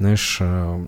[0.00, 0.86] знаешь, э,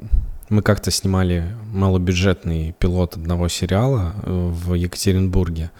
[0.49, 5.71] мы как-то снимали малобюджетный пилот одного сериала э, в Екатеринбурге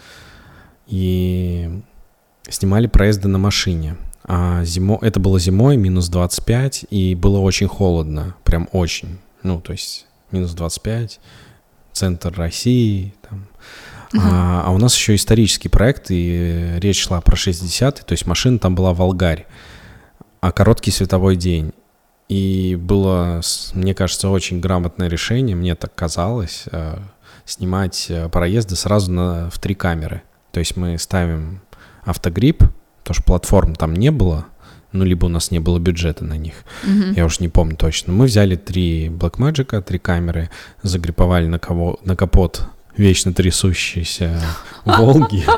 [0.87, 1.81] и
[2.47, 3.97] снимали проезды на машине.
[4.25, 4.99] А зимо...
[5.01, 9.19] это было зимой, минус 25, и было очень холодно, прям очень.
[9.43, 11.19] Ну, то есть минус 25,
[11.93, 13.47] центр России, там.
[14.13, 14.21] Uh-huh.
[14.25, 18.59] А, а у нас еще исторический проект, и речь шла про 60-й, то есть машина
[18.59, 19.47] там была Волгарь,
[20.43, 21.73] а короткий световой день.
[22.29, 23.41] И было,
[23.75, 26.99] мне кажется, очень грамотное решение, мне так казалось, э,
[27.45, 30.23] снимать э, проезды сразу на, в три камеры.
[30.53, 31.61] То есть мы ставим
[32.05, 32.65] автогрипп,
[33.03, 34.47] потому что платформ там не было,
[34.93, 37.15] ну, либо у нас не было бюджета на них, mm-hmm.
[37.17, 38.13] я уж не помню точно.
[38.13, 40.51] Мы взяли три Blackmagic, три камеры,
[40.83, 44.41] загриповали на, кого, на капот вечно трясущиеся
[44.85, 45.45] Волги.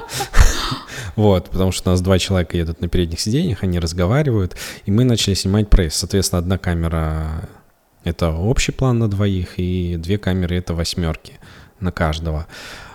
[1.16, 5.04] Вот, потому что у нас два человека едут на передних сиденьях, они разговаривают, и мы
[5.04, 5.94] начали снимать пресс.
[5.94, 7.48] Соответственно, одна камера—
[8.04, 11.34] это общий план на двоих, и две камеры— это восьмерки
[11.78, 12.48] на каждого.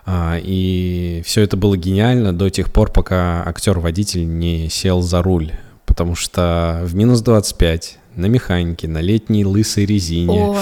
[0.05, 5.51] А, и все это было гениально до тех пор, пока актер-водитель не сел за руль,
[5.85, 10.57] потому что в минус 25 на механике, на летней лысой резине, Ой.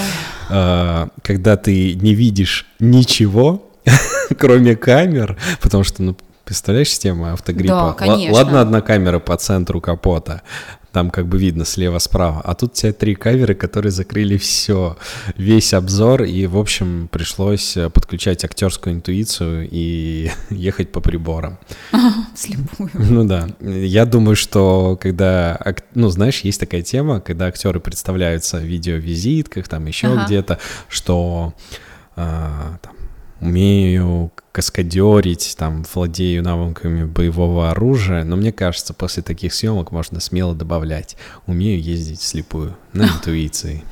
[0.50, 3.67] А, когда ты не видишь ничего,
[4.38, 7.94] кроме камер, потому что, ну, представляешь систему автогриппа?
[7.98, 8.34] Да, конечно.
[8.34, 10.42] Ладно, одна камера по центру капота,
[10.92, 14.96] там как бы видно слева-справа, а тут у тебя три камеры, которые закрыли все,
[15.36, 21.58] весь обзор, и, в общем, пришлось э, подключать актерскую интуицию и ехать по приборам.
[22.34, 22.90] Слепую.
[22.94, 23.48] Ну да.
[23.60, 25.60] Я думаю, что когда,
[25.94, 30.24] ну, знаешь, есть такая тема, когда актеры представляются в видеовизитках, там еще ага.
[30.24, 31.54] где-то, что
[32.16, 32.94] а, там,
[33.40, 40.54] умею каскадерить, там, владею навыками боевого оружия, но мне кажется, после таких съемок можно смело
[40.54, 43.84] добавлять «умею ездить слепую» на интуиции.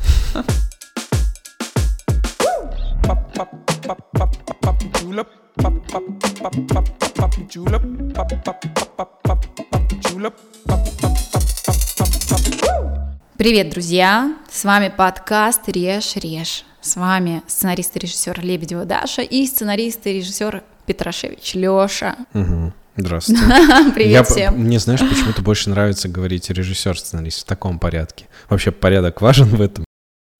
[13.36, 14.34] Привет, друзья!
[14.50, 16.64] С вами подкаст «Режь, режь».
[16.86, 22.14] С вами сценарист и режиссер Лебедева Даша и сценарист и режиссер Петрашевич Леша.
[22.32, 22.72] Угу.
[22.94, 23.42] Здравствуйте.
[23.96, 24.54] Привет Я, всем.
[24.56, 28.28] Мне, знаешь, почему-то больше нравится говорить режиссер-сценарист в таком порядке.
[28.48, 29.84] Вообще порядок важен в этом.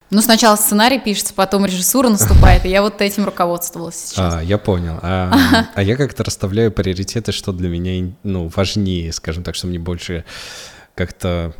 [0.09, 4.35] Ну, сначала сценарий пишется, потом режиссура наступает, и я вот этим руководствовалась сейчас.
[4.35, 4.99] А, я понял.
[5.01, 9.79] А, а я как-то расставляю приоритеты, что для меня ну, важнее, скажем так, что мне
[9.79, 10.23] больше
[10.95, 11.53] как-то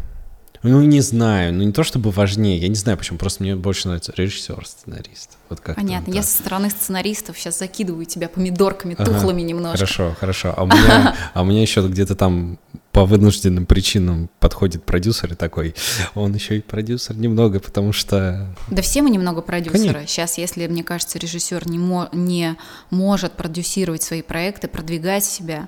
[0.67, 3.87] ну, не знаю, ну не то чтобы важнее, я не знаю почему, просто мне больше
[3.87, 5.37] нравится режиссер, сценарист.
[5.49, 9.77] Вот как Понятно, я со стороны сценаристов сейчас закидываю тебя помидорками, ага, тухлыми немножко.
[9.77, 10.53] Хорошо, хорошо.
[10.55, 12.59] А у меня, а у меня еще где-то там
[12.97, 15.75] по вынужденным причинам подходит продюсер и такой,
[16.15, 18.47] он еще и продюсер немного, потому что...
[18.71, 19.93] Да все мы немного продюсеры.
[19.93, 20.07] Конечно.
[20.07, 22.57] Сейчас, если, мне кажется, режиссер не, мо- не
[22.89, 25.67] может продюсировать свои проекты, продвигать себя,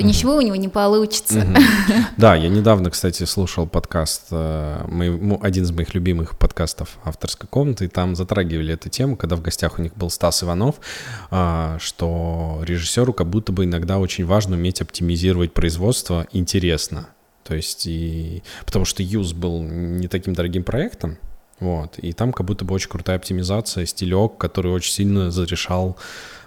[0.00, 1.46] то ничего у него не получится.
[2.16, 7.88] Да, я недавно, кстати, слушал подкаст, э, один из моих любимых подкастов авторской комнаты, и
[7.88, 10.76] там затрагивали эту тему, когда в гостях у них был Стас Иванов,
[11.30, 17.08] а, что режиссеру как будто бы иногда очень важно уметь оптимизировать производство интересно.
[17.44, 18.42] То есть, и...
[18.64, 21.18] потому что Юз был не таким дорогим проектом,
[21.58, 25.96] вот, и там как будто бы очень крутая оптимизация, стилек, который очень сильно зарешал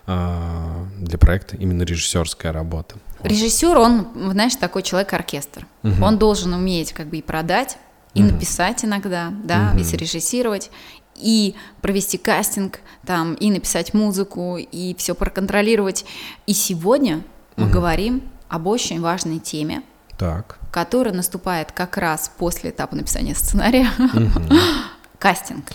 [0.06, 2.96] для проекта именно режиссерская работа.
[3.24, 5.66] Режиссер, он, знаешь, такой человек-оркестр.
[5.84, 6.03] Угу.
[6.03, 7.78] Он должен уметь как бы и продать,
[8.14, 8.34] и угу.
[8.34, 9.80] написать иногда, да, угу.
[9.80, 10.72] и срежиссировать,
[11.16, 16.06] и провести кастинг, там, и написать музыку, и все проконтролировать.
[16.47, 17.24] И сегодня
[17.56, 17.74] мы угу.
[17.74, 19.84] говорим об очень важной теме,
[20.18, 20.59] так.
[20.72, 23.90] которая наступает как раз после этапа написания сценария.
[23.97, 24.56] Угу.
[25.20, 25.66] Кастинг.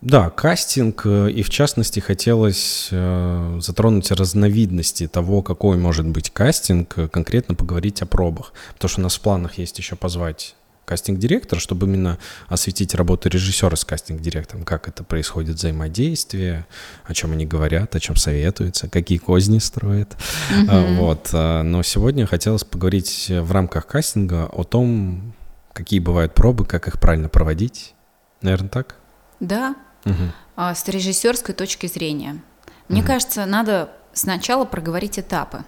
[0.00, 6.96] Да, кастинг, э, и в частности хотелось э, затронуть разновидности того, какой может быть кастинг,
[6.98, 8.52] э, конкретно поговорить о пробах.
[8.74, 10.54] Потому что у нас в планах есть еще позвать
[10.84, 12.16] кастинг-директора, чтобы именно
[12.46, 16.64] осветить работу режиссера с кастинг-директором, как это происходит взаимодействие,
[17.04, 20.16] о чем они говорят, о чем советуются, какие козни строят.
[20.50, 20.96] Mm-hmm.
[20.96, 21.28] Вот.
[21.32, 25.34] Но сегодня хотелось поговорить в рамках кастинга о том,
[25.74, 27.94] какие бывают пробы, как их правильно проводить.
[28.40, 28.96] Наверное, так?
[29.40, 30.14] Да, угу.
[30.56, 32.42] с режиссерской точки зрения.
[32.88, 33.08] Мне угу.
[33.08, 35.64] кажется, надо сначала проговорить этапы.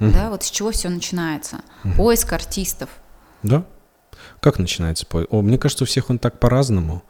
[0.00, 0.10] Угу.
[0.10, 1.60] Да, вот с чего все начинается.
[1.84, 1.94] Угу.
[1.94, 2.88] Поиск артистов.
[3.42, 3.64] Да.
[4.40, 5.32] Как начинается поиск?
[5.32, 7.02] О, мне кажется, у всех он так по-разному.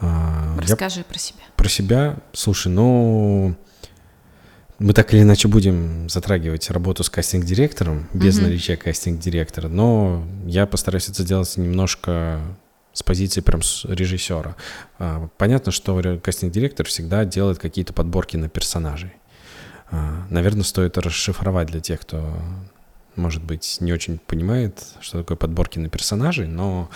[0.00, 1.04] А, Расскажи Я...
[1.04, 1.40] про себя.
[1.56, 3.56] Про себя, слушай, ну
[4.78, 10.66] мы так или иначе будем затрагивать работу с кастинг-директором без mm наличия кастинг-директора, но я
[10.66, 12.40] постараюсь это сделать немножко
[12.98, 14.56] с позиции прям режиссера.
[14.98, 19.12] А, понятно, что кастинг-директор всегда делает какие-то подборки на персонажей.
[19.92, 22.36] А, наверное, стоит расшифровать для тех, кто,
[23.14, 26.90] может быть, не очень понимает, что такое подборки на персонажей, но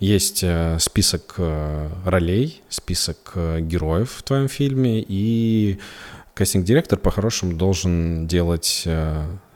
[0.00, 5.78] есть э, список э, ролей, список э, героев в твоем фильме, и
[6.32, 8.88] кастинг-директор по-хорошему должен делать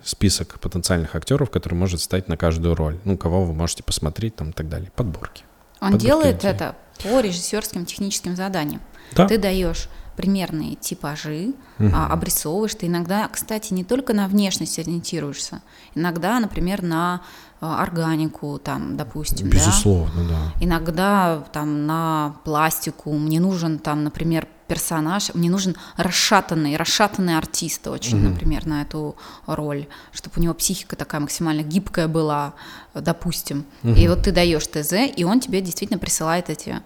[0.05, 2.99] список потенциальных актеров, который может стать на каждую роль.
[3.05, 4.93] Ну, кого вы можете посмотреть там и так далее.
[4.95, 5.46] Подборки.
[5.81, 8.81] Он делает это по режиссерским техническим заданиям.
[9.13, 9.27] Да?
[9.27, 11.91] Ты даешь примерные типажи, угу.
[11.95, 12.75] а, обрисовываешь.
[12.75, 15.61] Ты иногда, кстати, не только на внешность ориентируешься,
[15.95, 17.21] иногда, например, на
[17.61, 19.49] а, органику, там, допустим.
[19.49, 20.29] Безусловно, да.
[20.29, 20.65] да.
[20.65, 23.13] Иногда там на пластику.
[23.13, 28.31] Мне нужен там, например, персонаж, мне нужен расшатанный, расшатанный артист очень, угу.
[28.31, 29.17] например, на эту
[29.47, 32.55] роль, чтобы у него психика такая максимально гибкая была,
[32.95, 33.65] допустим.
[33.83, 33.93] Угу.
[33.93, 36.81] И вот ты даешь ТЗ, и он тебе действительно присылает эти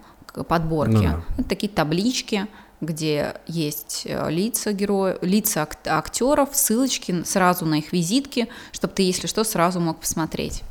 [0.47, 0.93] подборки.
[0.93, 1.23] Ну, да.
[1.37, 2.47] Это такие таблички,
[2.79, 9.27] где есть э, лица героев, лица актеров, ссылочки сразу на их визитки, чтобы ты, если
[9.27, 10.63] что, сразу мог посмотреть.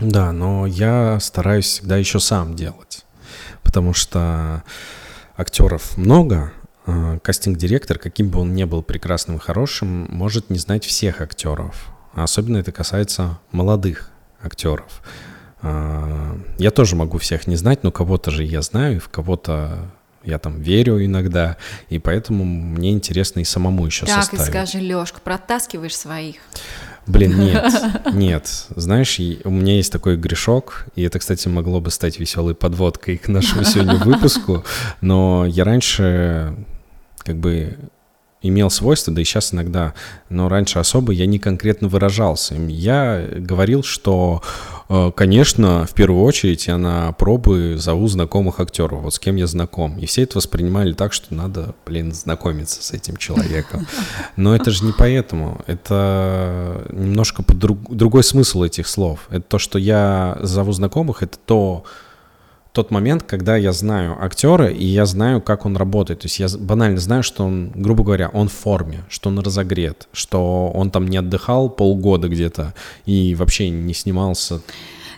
[0.00, 3.04] Да, но я стараюсь всегда еще сам делать,
[3.62, 4.62] потому что
[5.36, 6.52] актеров много,
[7.22, 11.88] кастинг-директор, каким бы он ни был прекрасным и хорошим, может не знать всех актеров.
[12.14, 14.10] Особенно это касается молодых
[14.42, 15.02] актеров.
[15.60, 19.90] А, я тоже могу всех не знать, но кого-то же я знаю, в кого-то
[20.24, 21.56] я там верю иногда,
[21.88, 24.46] и поэтому мне интересно и самому еще так, составить.
[24.46, 26.36] Так, и скажи, Лёшка, протаскиваешь своих?
[27.06, 27.72] Блин, нет,
[28.12, 28.66] нет.
[28.76, 33.28] Знаешь, у меня есть такой грешок, и это, кстати, могло бы стать веселой подводкой к
[33.28, 34.64] нашему сегодня выпуску,
[35.00, 36.54] но я раньше
[37.28, 37.76] как бы
[38.40, 39.94] имел свойство, да и сейчас иногда,
[40.28, 42.54] но раньше особо я не конкретно выражался.
[42.54, 44.42] Я говорил, что
[44.88, 49.46] Э, конечно, в первую очередь я на пробы зову знакомых актеров, вот с кем я
[49.46, 49.98] знаком.
[49.98, 53.86] И все это воспринимали так, что надо, блин, знакомиться с этим человеком.
[54.36, 55.60] Но это же не поэтому.
[55.66, 59.26] Это немножко друг, другой смысл этих слов.
[59.30, 61.84] Это то, что я зову знакомых, это то,
[62.78, 66.20] тот момент, когда я знаю актера, и я знаю, как он работает.
[66.20, 70.06] То есть я банально знаю, что он, грубо говоря, он в форме, что он разогрет,
[70.12, 74.60] что он там не отдыхал полгода где-то и вообще не снимался.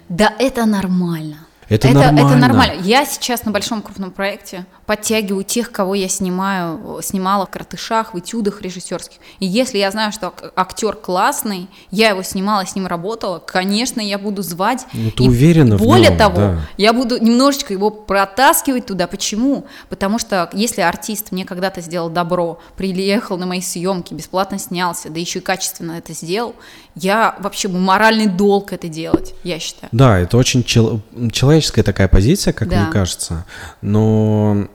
[0.08, 1.36] Да, это нормально.
[1.68, 2.28] Это, это нормально.
[2.28, 2.82] Это нормально.
[2.82, 8.18] Я сейчас на большом крупном проекте подтягиваю тех, кого я снимаю, снимала в картышах, в
[8.18, 9.18] этюдах режиссерских.
[9.38, 14.18] И если я знаю, что актер классный, я его снимала, с ним работала, конечно, я
[14.18, 14.84] буду звать.
[14.92, 16.60] Ну, ты и уверена Более в нем, того, да.
[16.76, 19.06] я буду немножечко его протаскивать туда.
[19.06, 19.64] Почему?
[19.90, 25.20] Потому что если артист мне когда-то сделал добро, приехал на мои съемки, бесплатно снялся, да
[25.20, 26.56] еще и качественно это сделал,
[26.96, 29.88] я вообще моральный долг это делать, я считаю.
[29.92, 31.00] Да, это очень чел-
[31.30, 32.82] человеческая такая позиция, как да.
[32.82, 33.46] мне кажется.
[33.82, 34.66] Но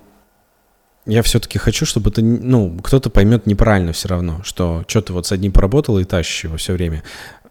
[1.05, 5.27] я все-таки хочу, чтобы это, ну, кто-то поймет неправильно все равно, что что ты вот
[5.27, 7.03] с одним поработал и тащишь его все время.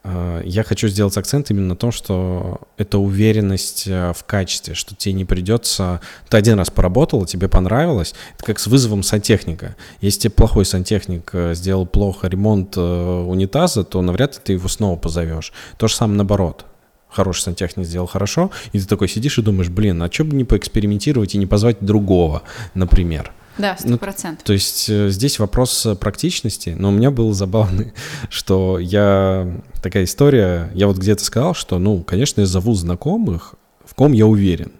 [0.02, 4.94] А, я хочу сделать акцент именно на том, что это уверенность э, в качестве, что
[4.94, 6.00] тебе не придется...
[6.28, 8.14] Ты один раз поработал, тебе понравилось.
[8.36, 9.76] Это как с вызовом сантехника.
[10.00, 14.68] Если тебе плохой сантехник э, сделал плохо ремонт э, унитаза, то навряд ли ты его
[14.68, 15.52] снова позовешь.
[15.78, 16.66] То же самое наоборот
[17.08, 20.42] хороший сантехник сделал хорошо, и ты такой сидишь и думаешь, блин, а что бы не
[20.42, 22.42] поэкспериментировать и не позвать другого,
[22.74, 23.32] например.
[23.58, 24.40] Да, сто ну, процентов.
[24.40, 27.92] Ну, то есть э, здесь вопрос э, практичности, но у меня было забавно,
[28.28, 29.60] что я...
[29.82, 34.26] Такая история, я вот где-то сказал, что, ну, конечно, я зову знакомых, в ком я
[34.26, 34.72] уверен.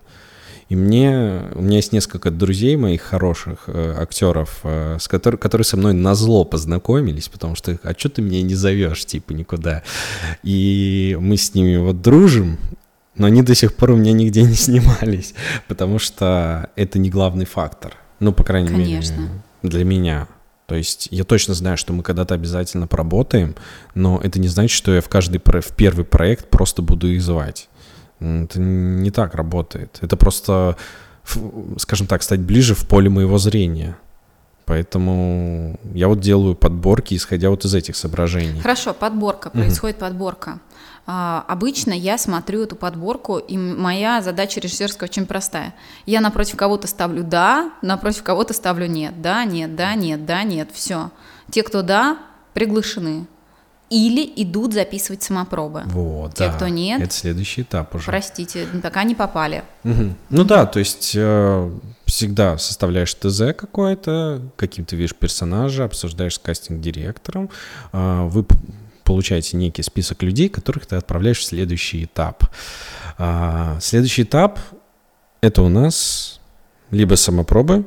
[0.68, 5.64] И мне, у меня есть несколько друзей моих хороших э, актеров, э, с который, которые
[5.64, 9.82] со мной на зло познакомились, потому что, а что ты меня не зовешь, типа, никуда.
[10.42, 12.58] И мы с ними вот дружим,
[13.14, 15.34] но они до сих пор у меня нигде не снимались,
[15.68, 17.94] потому что это не главный фактор.
[18.20, 19.20] Ну, по крайней Конечно.
[19.20, 19.30] мере,
[19.62, 20.28] для меня.
[20.66, 23.54] То есть я точно знаю, что мы когда-то обязательно поработаем,
[23.94, 27.68] но это не значит, что я в каждый в первый проект просто буду их звать.
[28.20, 29.98] Это не так работает.
[30.00, 30.76] Это просто,
[31.76, 33.96] скажем так, стать ближе в поле моего зрения.
[34.64, 38.60] Поэтому я вот делаю подборки, исходя вот из этих соображений.
[38.60, 40.06] Хорошо, подборка, происходит угу.
[40.06, 40.60] подборка.
[41.06, 45.74] А, обычно я смотрю эту подборку, и моя задача режиссерская очень простая.
[46.06, 50.70] Я напротив кого-то ставлю «да», напротив кого-то ставлю «нет», «да», «нет», «да», «нет», «да», «нет»,
[50.72, 51.10] все.
[51.50, 52.18] Те, кто «да»,
[52.54, 53.26] приглашены.
[53.90, 55.82] Или идут записывать самопробы.
[55.86, 56.52] Вот, Те, да.
[56.54, 57.02] кто нет.
[57.02, 58.06] Это следующий этап уже.
[58.06, 59.62] Простите, пока не попали.
[59.84, 60.14] Угу.
[60.30, 61.70] Ну да, то есть э,
[62.06, 67.50] всегда составляешь ТЗ какое-то, каким ты видишь персонажа, обсуждаешь с кастинг-директором,
[67.92, 68.44] э, вы
[69.04, 72.44] получаете некий список людей, которых ты отправляешь в следующий этап.
[73.18, 74.58] Э, следующий этап
[75.40, 76.40] это у нас
[76.90, 77.84] либо самопробы,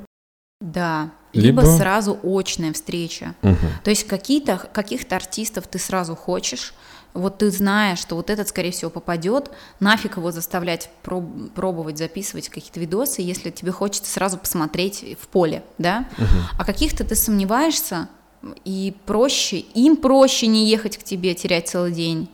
[0.59, 3.35] да, либо, либо сразу очная встреча.
[3.43, 3.57] Угу.
[3.83, 6.73] То есть какие-то каких-то артистов ты сразу хочешь,
[7.13, 12.49] вот ты знаешь, что вот этот, скорее всего, попадет, нафиг его заставлять проб- пробовать записывать
[12.49, 16.07] какие-то видосы, если тебе хочется сразу посмотреть в поле, да?
[16.17, 16.59] Угу.
[16.59, 18.07] А каких-то ты сомневаешься,
[18.65, 22.29] и проще, им проще не ехать к тебе, терять целый день,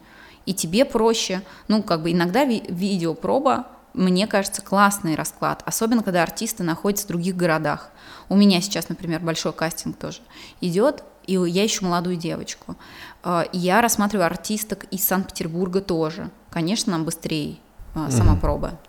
[0.46, 1.42] и тебе проще.
[1.68, 7.10] Ну, как бы иногда ви- видеопроба, мне кажется, классный расклад, особенно когда артисты находятся в
[7.10, 7.90] других городах.
[8.30, 10.20] У меня сейчас, например, большой кастинг тоже
[10.62, 12.76] идет, и я ищу молодую девочку.
[13.24, 16.30] А, я рассматриваю артисток из Санкт-Петербурга тоже.
[16.50, 17.58] Конечно, нам быстрее
[17.96, 18.80] а, сама проба.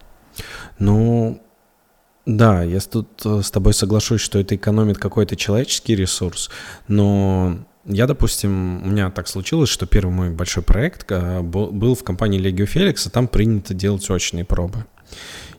[0.78, 1.40] Ну,
[2.26, 6.50] да, я тут э, с тобой соглашусь, что это экономит какой-то человеческий ресурс,
[6.88, 12.02] но я, допустим, у меня так случилось, что первый мой большой проект э, был в
[12.02, 14.86] компании Легио Феликса, там принято делать очные пробы.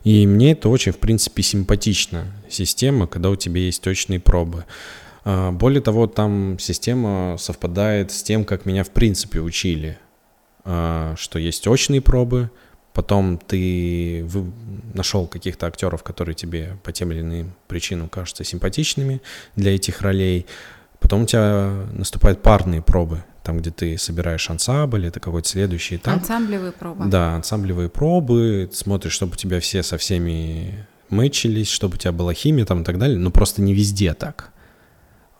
[0.02, 4.64] И мне это очень, в принципе, симпатична система, когда у тебя есть точные пробы.
[5.24, 9.98] А, более того, там система совпадает с тем, как меня в принципе учили,
[10.64, 12.50] а, что есть очные пробы,
[12.96, 14.26] потом ты
[14.94, 19.20] нашел каких-то актеров, которые тебе по тем или иным причинам кажутся симпатичными
[19.54, 20.46] для этих ролей,
[20.98, 26.14] потом у тебя наступают парные пробы, там, где ты собираешь ансамбль, это какой-то следующий этап.
[26.14, 27.04] Ансамблевые пробы.
[27.04, 32.32] Да, ансамблевые пробы, смотришь, чтобы у тебя все со всеми мэчились, чтобы у тебя была
[32.32, 34.52] химия там и так далее, но просто не везде так.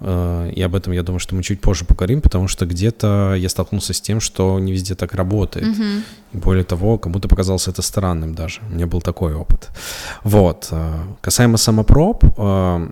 [0.00, 3.48] Э, и об этом, я думаю, что мы чуть позже поговорим, потому что где-то я
[3.48, 5.66] столкнулся с тем, что не везде так работает.
[5.66, 6.02] Mm-hmm.
[6.32, 8.60] И более того, кому-то показалось это странным даже.
[8.70, 9.70] У меня был такой опыт.
[10.22, 10.68] Вот.
[10.70, 12.88] Э, касаемо самопроб, э,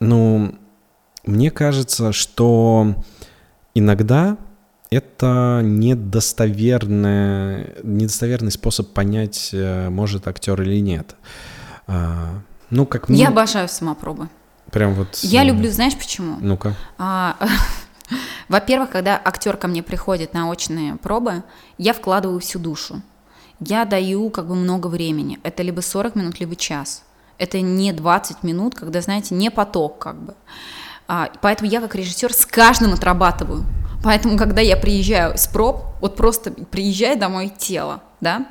[0.00, 0.54] ну,
[1.24, 2.94] мне кажется, что
[3.74, 4.36] иногда
[4.90, 9.52] это недостоверный, недостоверный способ понять,
[9.90, 11.16] может актер или нет.
[12.70, 13.18] Ну, как мне...
[13.18, 14.28] Я обожаю самопробы.
[14.70, 15.16] Прям вот...
[15.22, 16.36] Я люблю, знаешь почему?
[16.40, 16.74] Ну-ка.
[16.98, 17.36] А,
[18.48, 21.42] во-первых, когда актер ко мне приходит на очные пробы,
[21.78, 23.02] я вкладываю всю душу.
[23.60, 25.38] Я даю как бы много времени.
[25.42, 27.04] Это либо 40 минут, либо час.
[27.38, 30.34] Это не 20 минут, когда, знаете, не поток как бы.
[31.08, 33.64] А, поэтому я как режиссер с каждым отрабатываю.
[34.02, 38.46] Поэтому, когда я приезжаю с проб, вот просто приезжает домой тело, да?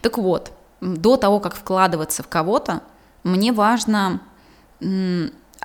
[0.00, 2.80] Так вот, до того, как вкладываться в кого-то,
[3.24, 4.20] мне важно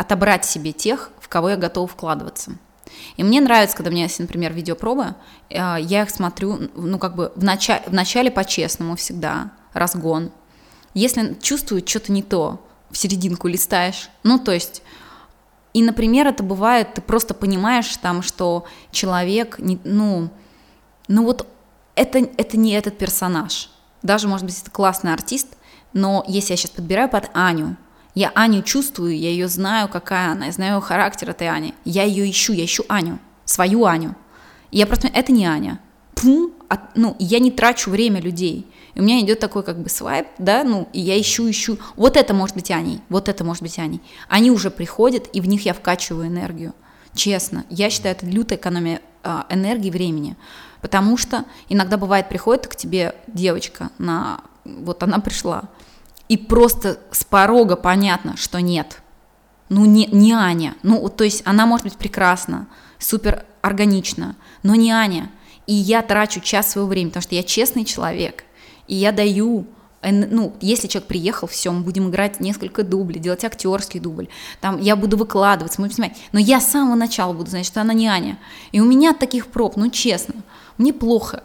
[0.02, 2.58] отобрать себе тех, в кого я готов вкладываться.
[3.16, 5.16] И мне нравится, когда у меня есть, например, видеопробы,
[5.50, 10.32] э, я их смотрю, ну, как бы в, начале, в начале по-честному всегда, разгон.
[10.94, 14.82] Если чувствую что-то не то, в серединку листаешь, ну, то есть,
[15.74, 20.30] и, например, это бывает, ты просто понимаешь там, что человек, не, ну,
[21.08, 21.48] ну вот
[21.96, 23.70] это, это не этот персонаж.
[24.02, 25.48] Даже, может быть, это классный артист,
[25.94, 27.78] но если я сейчас подбираю под Аню,
[28.14, 31.74] я Аню чувствую, я ее знаю, какая она, я знаю ее характер этой Ани.
[31.86, 34.16] Я ее ищу, я ищу Аню, свою Аню.
[34.72, 35.80] И я просто, это не Аня.
[36.14, 38.68] Пум, от, ну, я не трачу время людей.
[38.94, 41.78] И у меня идет такой как бы свайп, да, ну, и я ищу, ищу.
[41.96, 44.02] Вот это может быть Аней, вот это может быть Аней.
[44.28, 46.74] Они уже приходят, и в них я вкачиваю энергию.
[47.14, 50.36] Честно, я считаю, это лютая экономия а, энергии времени.
[50.82, 54.42] Потому что иногда бывает, приходит к тебе девочка на...
[54.66, 55.70] Вот она пришла,
[56.32, 59.02] и просто с порога понятно, что нет.
[59.68, 60.76] Ну, не, не Аня.
[60.82, 62.68] Ну, то есть она может быть прекрасна,
[63.00, 65.30] супер органична, но не Аня.
[65.68, 68.46] И я трачу час своего времени, потому что я честный человек.
[68.88, 69.68] И я даю
[70.04, 74.96] ну, если человек приехал, все, мы будем играть несколько дублей, делать актерский дубль, там я
[74.96, 78.40] буду выкладываться, мы снимать, но я с самого начала буду знать, что она не Аня.
[78.72, 80.36] И у меня таких проб, ну, честно,
[80.82, 81.44] мне плохо.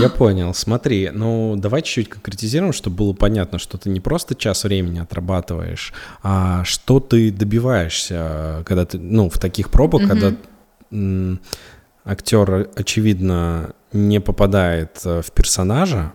[0.00, 0.54] Я понял.
[0.54, 5.92] Смотри, ну давай чуть-чуть конкретизируем, чтобы было понятно, что ты не просто час времени отрабатываешь,
[6.22, 10.08] а что ты добиваешься, когда ты, ну, в таких пробах, угу.
[10.08, 10.32] когда
[10.90, 11.40] м,
[12.04, 16.12] актер, очевидно, не попадает э, в персонажа.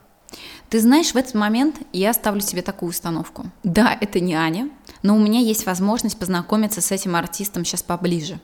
[0.69, 3.45] Ты знаешь, в этот момент я ставлю себе такую установку.
[3.63, 4.69] Да, это не Аня,
[5.03, 8.39] но у меня есть возможность познакомиться с этим артистом сейчас поближе.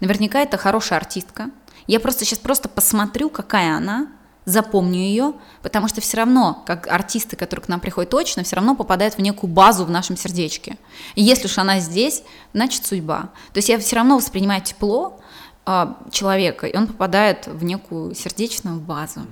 [0.00, 1.50] Наверняка это хорошая артистка,
[1.90, 4.08] я просто сейчас просто посмотрю, какая она,
[4.44, 8.74] запомню ее, потому что все равно, как артисты, которые к нам приходят точно, все равно
[8.74, 10.76] попадают в некую базу в нашем сердечке.
[11.14, 12.22] И если уж она здесь,
[12.54, 13.30] значит судьба.
[13.52, 15.20] То есть я все равно воспринимаю тепло
[15.66, 19.22] э, человека, и он попадает в некую сердечную базу.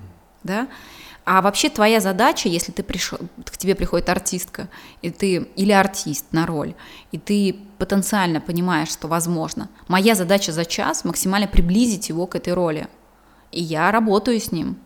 [0.43, 0.69] Да?
[1.31, 4.71] А вообще твоя задача, если ты пришел, к тебе приходит артистка,
[5.03, 6.75] и ты, или артист на роль,
[7.13, 12.55] и ты потенциально понимаешь, что возможно, моя задача за час максимально приблизить его к этой
[12.55, 12.89] роли.
[13.53, 14.79] И я работаю с ним,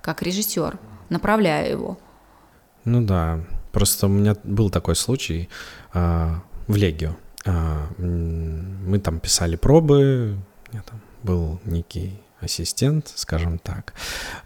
[0.00, 0.78] как режиссер,
[1.10, 1.98] направляю его.
[2.86, 3.40] Ну да.
[3.70, 5.50] Просто у меня был такой случай
[5.92, 7.14] а, в Легио.
[7.44, 10.38] А, мы там писали пробы,
[10.72, 13.94] я там был некий ассистент, скажем так.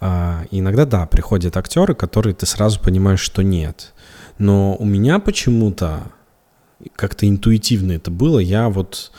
[0.01, 3.93] А, иногда, да, приходят актеры, которые ты сразу понимаешь, что нет.
[4.39, 6.05] Но у меня почему-то
[6.97, 8.39] как-то интуитивно это было.
[8.39, 9.13] Я вот,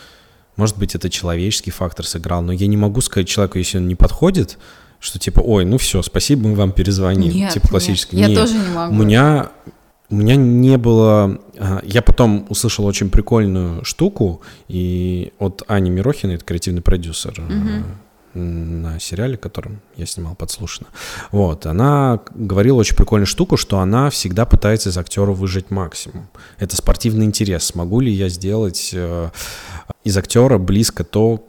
[0.56, 3.96] может быть, это человеческий фактор сыграл, но я не могу сказать человеку, если он не
[3.96, 4.58] подходит,
[5.00, 7.32] что типа, ой, ну все, спасибо, мы вам перезвоним.
[7.32, 8.16] Нет, типа классический.
[8.18, 8.94] Нет, я тоже не могу.
[8.94, 9.52] У меня
[10.10, 11.40] у меня не было...
[11.58, 17.84] А, я потом услышал очень прикольную штуку и от Ани Мирохиной, это креативный продюсер uh-huh.
[18.36, 20.88] На сериале, которым я снимал подслушано.
[21.32, 26.28] Вот, она говорила очень прикольную штуку, что она всегда пытается из актера выжать максимум.
[26.60, 27.64] Это спортивный интерес.
[27.64, 29.30] Смогу ли я сделать э,
[30.04, 31.48] из актера близко то,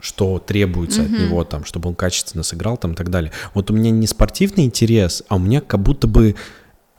[0.00, 1.14] что требуется mm-hmm.
[1.14, 3.32] от него, там, чтобы он качественно сыграл, там, и так далее.
[3.54, 6.36] Вот у меня не спортивный интерес, а у меня как будто бы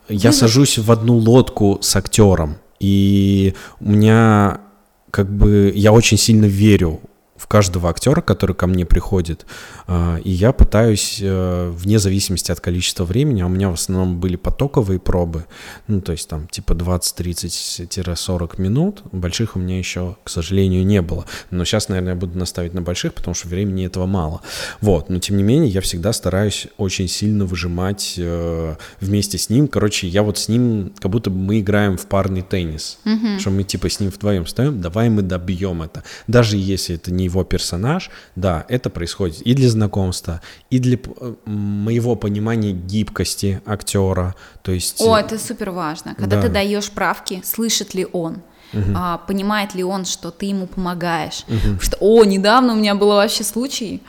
[0.07, 4.61] я ну, сажусь в одну лодку с актером, и у меня
[5.09, 7.01] как бы я очень сильно верю
[7.51, 9.45] каждого актера, который ко мне приходит,
[9.85, 14.21] а, и я пытаюсь, э, вне зависимости от количества времени, а у меня в основном
[14.21, 15.43] были потоковые пробы,
[15.87, 21.25] ну, то есть там типа 20-30-40 минут, больших у меня еще, к сожалению, не было,
[21.49, 24.39] но сейчас, наверное, я буду наставить на больших, потому что времени этого мало,
[24.79, 29.67] вот, но тем не менее я всегда стараюсь очень сильно выжимать э, вместе с ним,
[29.67, 33.39] короче, я вот с ним, как будто бы мы играем в парный теннис, mm-hmm.
[33.39, 37.25] что мы типа с ним вдвоем стоим, давай мы добьем это, даже если это не
[37.25, 44.35] его персонаж, да, это происходит и для знакомства, и для э, моего понимания гибкости актера,
[44.61, 45.01] то есть...
[45.01, 46.43] О, это супер важно, когда да.
[46.43, 48.41] ты даешь правки, слышит ли он,
[48.73, 48.91] Угу.
[48.95, 51.43] А, понимает ли он, что ты ему помогаешь.
[51.47, 51.81] Угу.
[51.81, 54.01] Что, о, недавно у меня был вообще случай,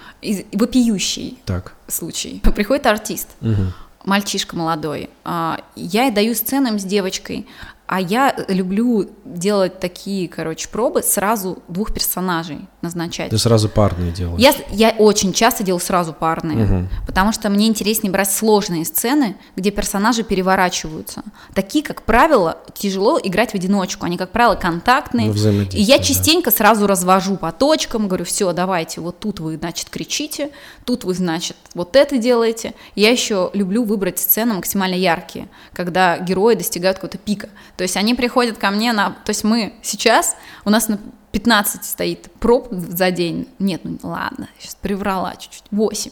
[0.52, 1.74] вопиющий так.
[1.88, 2.40] случай.
[2.54, 3.72] Приходит артист, угу.
[4.04, 7.46] мальчишка молодой, а, я даю сценам с девочкой,
[7.86, 13.30] а я люблю делать такие, короче, пробы сразу двух персонажей назначать.
[13.30, 14.40] Ты сразу парные делаешь?
[14.40, 16.88] Я, я очень часто делаю сразу парные, угу.
[17.06, 21.22] потому что мне интереснее брать сложные сцены, где персонажи переворачиваются.
[21.54, 24.06] Такие, как правило, тяжело играть в одиночку.
[24.06, 25.28] Они, как правило, контактные.
[25.28, 26.56] Ну, и я частенько да.
[26.56, 30.50] сразу развожу по точкам, говорю, все, давайте, вот тут вы, значит, кричите,
[30.84, 32.74] тут вы, значит, вот это делаете.
[32.94, 37.48] Я еще люблю выбрать сцены максимально яркие, когда герои достигают какого-то пика.
[37.76, 39.10] То есть они приходят ко мне на...
[39.10, 40.98] То есть мы сейчас, у нас на
[41.32, 43.48] 15 стоит проб за день.
[43.58, 45.64] Нет, ну ладно, сейчас приврала чуть-чуть.
[45.70, 46.10] 8.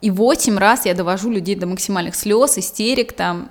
[0.00, 3.48] И 8 раз я довожу людей до максимальных слез, истерик там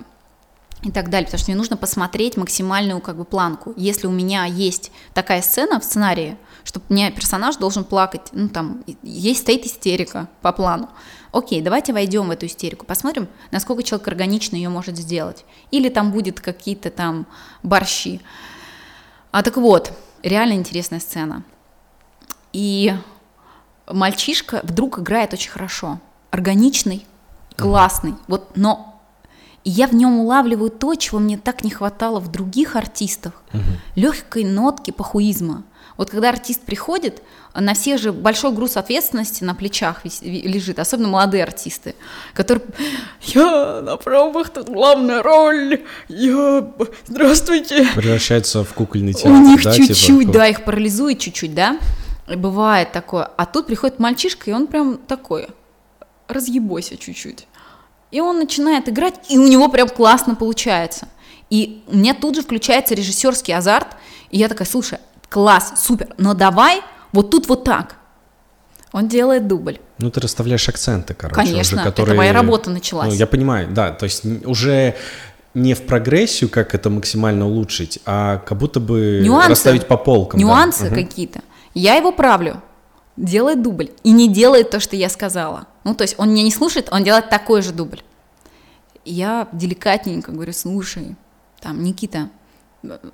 [0.84, 3.72] и так далее, потому что мне нужно посмотреть максимальную как бы планку.
[3.76, 8.48] Если у меня есть такая сцена в сценарии, что у меня персонаж должен плакать, ну
[8.48, 10.88] там есть стоит истерика по плану,
[11.32, 15.44] окей, давайте войдем в эту истерику, посмотрим, насколько человек органично ее может сделать.
[15.70, 17.26] Или там будет какие-то там
[17.62, 18.20] борщи.
[19.30, 21.42] А так вот, реально интересная сцена.
[22.52, 22.94] И
[23.88, 26.00] мальчишка вдруг играет очень хорошо,
[26.30, 27.04] органичный,
[27.56, 28.14] классный.
[28.28, 29.02] Вот, но
[29.64, 33.42] я в нем улавливаю то, чего мне так не хватало в других артистах.
[33.52, 33.62] Угу.
[33.96, 35.64] Легкой нотки похуизма.
[35.96, 37.22] Вот когда артист приходит,
[37.54, 41.94] на всех же большой груз ответственности на плечах лежит, особенно молодые артисты,
[42.32, 42.66] которые
[43.22, 46.68] «Я на пробах, тут главная роль, я...
[47.06, 50.32] Здравствуйте!» Превращается в кукольный театр, У них да, чуть-чуть, типа?
[50.32, 51.78] да, их парализует чуть-чуть, да,
[52.26, 53.30] бывает такое.
[53.36, 55.46] А тут приходит мальчишка, и он прям такой,
[56.26, 57.46] разъебойся чуть-чуть.
[58.10, 61.08] И он начинает играть, и у него прям классно получается.
[61.50, 63.88] И у меня тут же включается режиссерский азарт,
[64.30, 66.82] и я такая, слушай, класс, супер, но давай
[67.12, 67.96] вот тут вот так.
[68.92, 69.78] Он делает дубль.
[69.98, 71.34] Ну, ты расставляешь акценты, короче.
[71.34, 72.12] Конечно, уже, которые...
[72.12, 73.08] это моя работа началась.
[73.08, 74.94] Ну, я понимаю, да, то есть уже
[75.54, 80.38] не в прогрессию, как это максимально улучшить, а как будто бы нюансы, расставить по полкам.
[80.38, 80.94] Нюансы да.
[80.94, 81.40] какие-то.
[81.74, 82.62] Я его правлю,
[83.16, 85.66] делает дубль и не делает то, что я сказала.
[85.84, 88.00] Ну, то есть он меня не слушает, он делает такой же дубль.
[89.04, 91.16] Я деликатненько говорю, слушай,
[91.60, 92.30] там, Никита,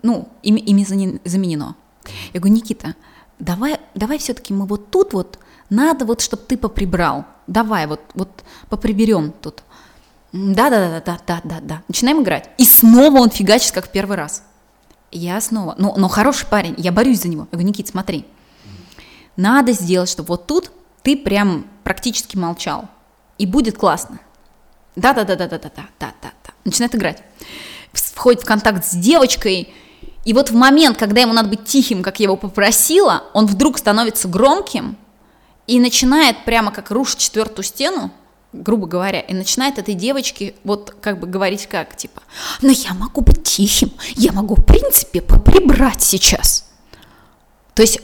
[0.02, 0.84] ну, имя, имя
[1.24, 1.76] заменено.
[2.32, 2.94] Я говорю, Никита,
[3.38, 7.24] давай, давай все-таки мы вот тут вот, надо вот, чтобы ты поприбрал.
[7.46, 9.62] Давай вот, вот поприберем тут.
[10.32, 11.82] Да, да.
[11.88, 12.50] Начинаем играть.
[12.58, 14.44] И снова он фигачит, как в первый раз.
[15.10, 17.48] Я снова, ну, но хороший парень, я борюсь за него.
[17.50, 18.24] Я говорю, Никит, смотри,
[19.36, 20.70] надо сделать, чтобы вот тут
[21.02, 22.88] ты прям практически молчал.
[23.38, 24.20] И будет классно.
[24.94, 26.52] Да, да, да, да, да, да, да, да, да, да.
[26.64, 27.22] Начинает играть.
[27.92, 29.72] Входит в контакт с девочкой,
[30.24, 33.78] и вот в момент, когда ему надо быть тихим, как я его попросила, он вдруг
[33.78, 34.96] становится громким
[35.66, 38.10] и начинает прямо как рушить четвертую стену,
[38.52, 42.22] грубо говоря, и начинает этой девочке вот как бы говорить как, типа,
[42.60, 46.68] ну я могу быть тихим, я могу в принципе поприбрать сейчас.
[47.74, 48.00] То есть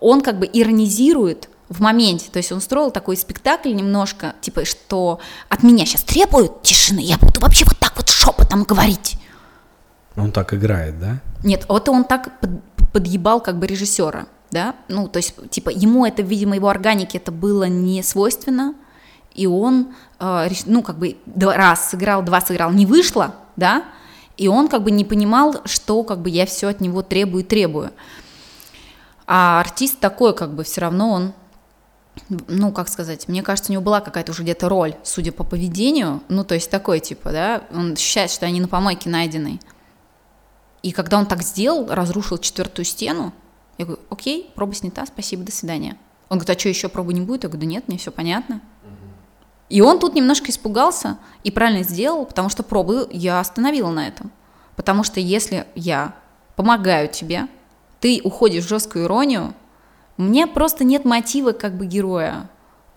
[0.00, 5.20] он как бы иронизирует в моменте, то есть он строил такой спектакль немножко, типа, что
[5.48, 9.18] от меня сейчас требуют тишины, я буду вообще вот так вот шепотом говорить.
[10.16, 11.20] Он так играет, да?
[11.44, 12.50] Нет, вот он так под,
[12.92, 17.30] подъебал как бы режиссера, да, ну, то есть, типа, ему это, видимо, его органике это
[17.30, 18.74] было не свойственно,
[19.34, 23.84] и он, э, ну, как бы два, раз сыграл, два сыграл, не вышло, да,
[24.36, 27.90] и он как бы не понимал, что как бы я все от него требую требую.
[29.26, 31.32] А артист такой, как бы все равно он
[32.48, 36.20] ну, как сказать, мне кажется, у него была какая-то уже где-то роль, судя по поведению,
[36.28, 39.60] ну, то есть такой, типа, да, он ощущает, что они на помойке найдены.
[40.82, 43.32] И когда он так сделал, разрушил четвертую стену,
[43.78, 45.96] я говорю, окей, проба снята, спасибо, до свидания.
[46.28, 47.44] Он говорит, а что, еще пробы не будет?
[47.44, 48.60] Я говорю, да нет, мне все понятно.
[49.68, 54.30] И он тут немножко испугался и правильно сделал, потому что пробы я остановила на этом.
[54.76, 56.14] Потому что если я
[56.56, 57.48] помогаю тебе,
[58.00, 59.54] ты уходишь в жесткую иронию,
[60.16, 62.48] мне просто нет мотива как бы героя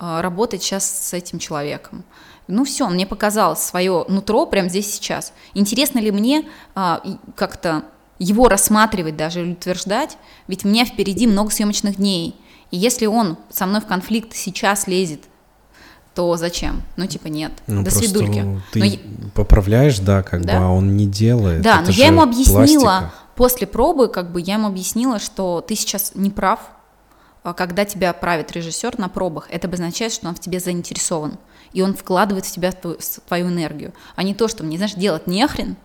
[0.02, 2.04] работать сейчас с этим человеком.
[2.48, 5.32] Ну все, мне показалось свое нутро прямо здесь сейчас.
[5.54, 7.00] Интересно ли мне а,
[7.36, 7.84] как-то
[8.18, 12.36] его рассматривать даже или утверждать, ведь у меня впереди много съемочных дней.
[12.70, 15.20] И если он со мной в конфликт сейчас лезет,
[16.14, 16.82] то зачем?
[16.96, 17.52] Ну, типа, нет.
[17.66, 18.60] Ну, До свидульки.
[18.72, 19.28] Ты но...
[19.34, 20.58] поправляешь, да, как да?
[20.58, 21.62] бы, а он не делает.
[21.62, 23.12] Да, Это но я ему объяснила, пластика.
[23.34, 26.81] после пробы, как бы, я ему объяснила, что ты сейчас не прав, а
[27.42, 31.38] когда тебя правит режиссер на пробах, это обозначает, что он в тебе заинтересован,
[31.72, 35.26] и он вкладывает в тебя твою, твою энергию, а не то, что мне, знаешь, делать
[35.26, 35.76] нехрен,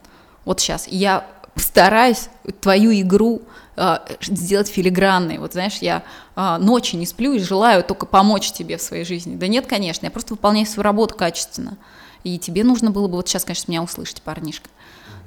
[0.46, 1.26] вот сейчас, я
[1.60, 2.30] стараюсь
[2.62, 3.42] твою игру
[3.76, 5.38] э, сделать филигранной.
[5.40, 6.04] Вот знаешь, я
[6.36, 9.36] э, ночи не сплю и желаю только помочь тебе в своей жизни.
[9.36, 11.78] Да нет, конечно, я просто выполняю свою работу качественно.
[12.24, 14.70] И тебе нужно было бы вот сейчас, конечно, меня услышать, парнишка.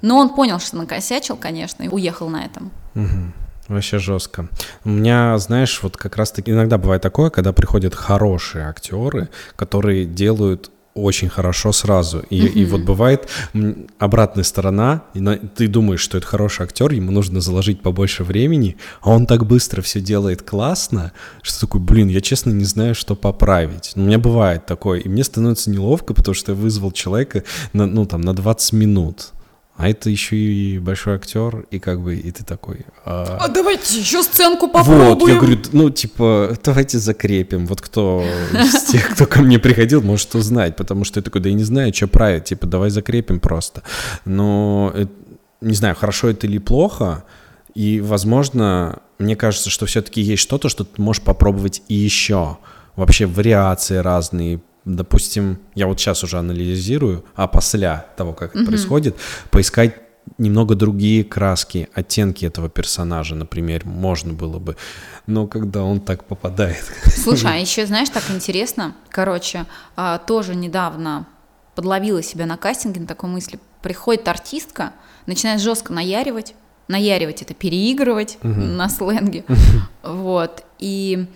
[0.03, 2.71] Но он понял, что накосячил, конечно, и уехал на этом.
[2.95, 3.33] Угу.
[3.71, 4.49] Вообще жестко.
[4.85, 10.73] У меня, знаешь, вот как раз-таки иногда бывает такое, когда приходят хорошие актеры, которые делают
[10.95, 12.19] очень хорошо сразу.
[12.31, 12.53] И, mm-hmm.
[12.53, 13.29] и вот бывает
[14.01, 18.77] обратная сторона, и на, ты думаешь, что это хороший актер, ему нужно заложить побольше времени,
[19.03, 23.15] а он так быстро все делает классно, что такой, блин, я честно не знаю, что
[23.15, 23.93] поправить.
[23.95, 28.05] У меня бывает такое, и мне становится неловко, потому что я вызвал человека на, ну,
[28.05, 29.31] там, на 20 минут
[29.81, 32.85] а это еще и большой актер, и как бы, и ты такой...
[33.07, 35.19] А, а давайте еще сценку попробуем.
[35.19, 37.67] Вот, я говорю, ну, типа, давайте закрепим.
[37.67, 41.49] Вот кто из тех, кто ко мне приходил, может узнать, потому что я такой, да
[41.49, 43.83] я не знаю, что править, типа, давай закрепим просто.
[44.27, 44.95] Но,
[45.63, 47.25] не знаю, хорошо это или плохо,
[47.75, 52.59] и, возможно, мне кажется, что все-таки есть что-то, что ты можешь попробовать и еще.
[52.97, 59.17] Вообще вариации разные, допустим, я вот сейчас уже анализирую, а после того, как это происходит,
[59.51, 59.95] поискать
[60.39, 64.77] немного другие краски, оттенки этого персонажа, например, можно было бы.
[65.27, 66.85] Но когда он так попадает.
[67.05, 69.67] Слушай, а еще, знаешь, так интересно, короче,
[69.97, 71.27] а, тоже недавно
[71.75, 73.59] подловила себя на кастинге на такой мысли.
[73.83, 74.93] Приходит артистка,
[75.27, 76.55] начинает жестко наяривать,
[76.89, 78.61] наяривать это переигрывать угу.
[78.61, 79.45] на сленге,
[80.03, 81.27] вот, и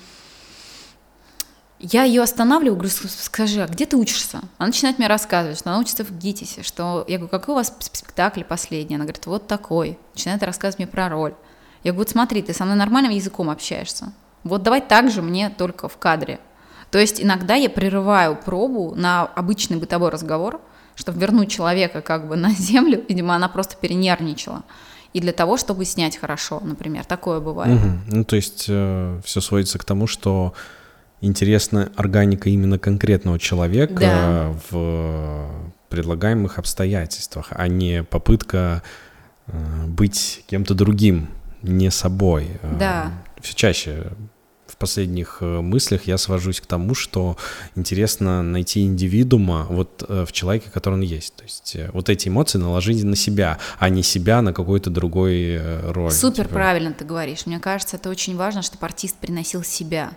[1.85, 4.41] я ее останавливаю, говорю, скажи, а где ты учишься?
[4.57, 7.75] Она начинает мне рассказывать, что она учится в ГИТИСе, что я говорю, какой у вас
[7.81, 8.97] спектакль последний?
[8.97, 9.99] Она говорит, вот такой.
[10.15, 11.35] Начинает рассказывать мне про роль.
[11.83, 14.13] Я говорю, смотри, ты со мной нормальным языком общаешься.
[14.45, 16.41] Вот давай так же мне только в кадре.
[16.91, 20.63] То есть иногда я прерываю пробу на обычный бытовой разговор,
[20.95, 24.63] чтобы вернуть человека как бы на землю, видимо, она просто перенервничала.
[25.13, 27.79] И для того, чтобы снять хорошо, например, такое бывает.
[27.79, 28.17] Угу.
[28.17, 30.55] Ну, то есть э, все сводится к тому, что
[31.25, 34.55] интересна органика именно конкретного человека да.
[34.71, 35.51] в
[35.89, 38.83] предлагаемых обстоятельствах, а не попытка
[39.47, 41.29] э, быть кем-то другим,
[41.63, 42.49] не собой.
[42.63, 43.13] Э, да.
[43.41, 44.07] Все чаще
[44.67, 47.37] в последних э, мыслях я свожусь к тому, что
[47.77, 51.37] интересно найти индивидуума вот в человеке, который он есть.
[51.37, 55.61] То есть вот эти эмоции наложить на себя, а не себя на какой-то другой
[55.93, 56.11] роль.
[56.11, 56.55] Супер типа.
[56.55, 57.47] правильно ты говоришь.
[57.47, 60.11] Мне кажется, это очень важно, чтобы артист приносил себя.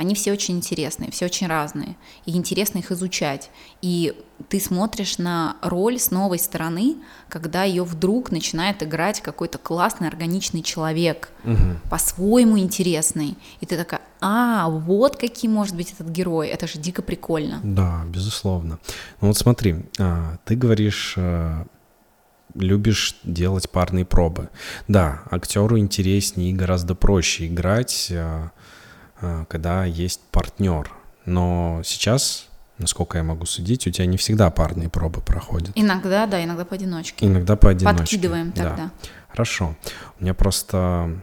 [0.00, 3.50] Они все очень интересные, все очень разные, и интересно их изучать.
[3.82, 4.14] И
[4.48, 6.96] ты смотришь на роль с новой стороны,
[7.28, 11.76] когда ее вдруг начинает играть какой-то классный, органичный человек, угу.
[11.90, 13.36] по-своему интересный.
[13.60, 17.60] И ты такая, а, вот каким может быть этот герой, это же дико прикольно.
[17.62, 18.78] Да, безусловно.
[19.20, 21.66] Ну вот смотри, а, ты говоришь а,
[22.54, 24.48] любишь делать парные пробы.
[24.88, 28.52] Да, актеру интереснее и гораздо проще играть а,
[29.48, 30.90] когда есть партнер.
[31.26, 35.70] Но сейчас насколько я могу судить, у тебя не всегда парные пробы проходят.
[35.74, 37.26] Иногда, да, иногда поодиночке.
[37.26, 37.98] Иногда поодиночке.
[37.98, 38.76] Подкидываем тогда.
[38.76, 38.90] Да.
[39.28, 39.76] Хорошо.
[40.18, 41.20] У меня просто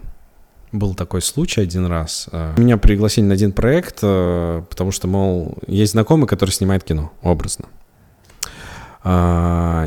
[0.71, 2.29] был такой случай один раз.
[2.31, 7.11] Э, меня пригласили на один проект, э, потому что, мол, есть знакомый, который снимает кино,
[7.21, 7.65] образно.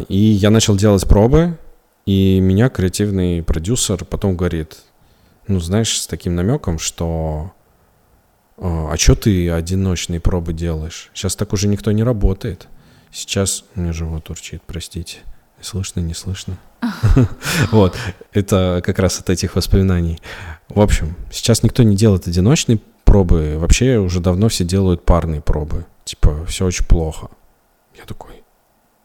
[0.08, 1.58] И я начал делать пробы,
[2.06, 4.78] и меня креативный продюсер потом говорит,
[5.46, 7.52] ну, знаешь, с таким намеком, что
[8.60, 11.10] а что ты одиночные пробы делаешь?
[11.14, 12.68] Сейчас так уже никто не работает.
[13.10, 15.18] Сейчас у меня живот урчит, простите.
[15.60, 16.58] Слышно, не слышно?
[17.72, 17.94] Вот,
[18.32, 20.20] это как раз от этих воспоминаний.
[20.68, 25.84] В общем, сейчас никто не делает одиночные пробы, вообще уже давно все делают парные пробы.
[26.04, 27.28] Типа, все очень плохо.
[27.96, 28.42] Я такой,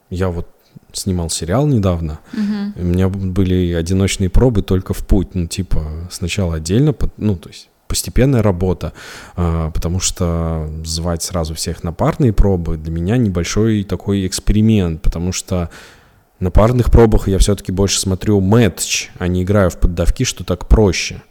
[0.09, 0.47] я вот
[0.93, 6.95] снимал сериал недавно, у меня были одиночные пробы только в путь, ну, типа, сначала отдельно,
[7.17, 8.93] ну, то есть постепенная работа,
[9.35, 15.31] а, потому что звать сразу всех на парные пробы для меня небольшой такой эксперимент, потому
[15.31, 15.69] что
[16.39, 20.67] на парных пробах я все-таки больше смотрю матч, а не играю в поддавки, что так
[20.67, 21.21] проще.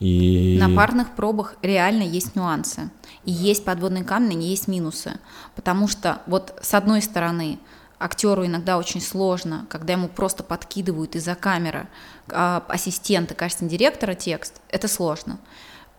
[0.00, 0.58] И...
[0.60, 2.90] На парных пробах реально есть нюансы.
[3.24, 5.18] И есть подводные камни, и есть минусы.
[5.54, 7.58] Потому что вот с одной стороны
[7.98, 11.88] актеру иногда очень сложно, когда ему просто подкидывают из-за камеры
[12.28, 15.38] а, ассистента, кажется, директора текст, это сложно.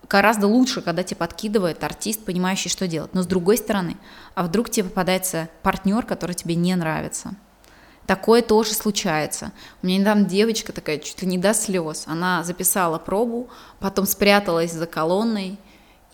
[0.08, 3.12] Гораздо лучше, когда тебе подкидывает артист, понимающий, что делать.
[3.14, 3.96] Но с другой стороны,
[4.34, 7.34] а вдруг тебе попадается партнер, который тебе не нравится–
[8.08, 9.52] Такое тоже случается.
[9.82, 12.04] У меня недавно девочка такая, чуть ли не до слез.
[12.06, 15.58] Она записала пробу, потом спряталась за колонной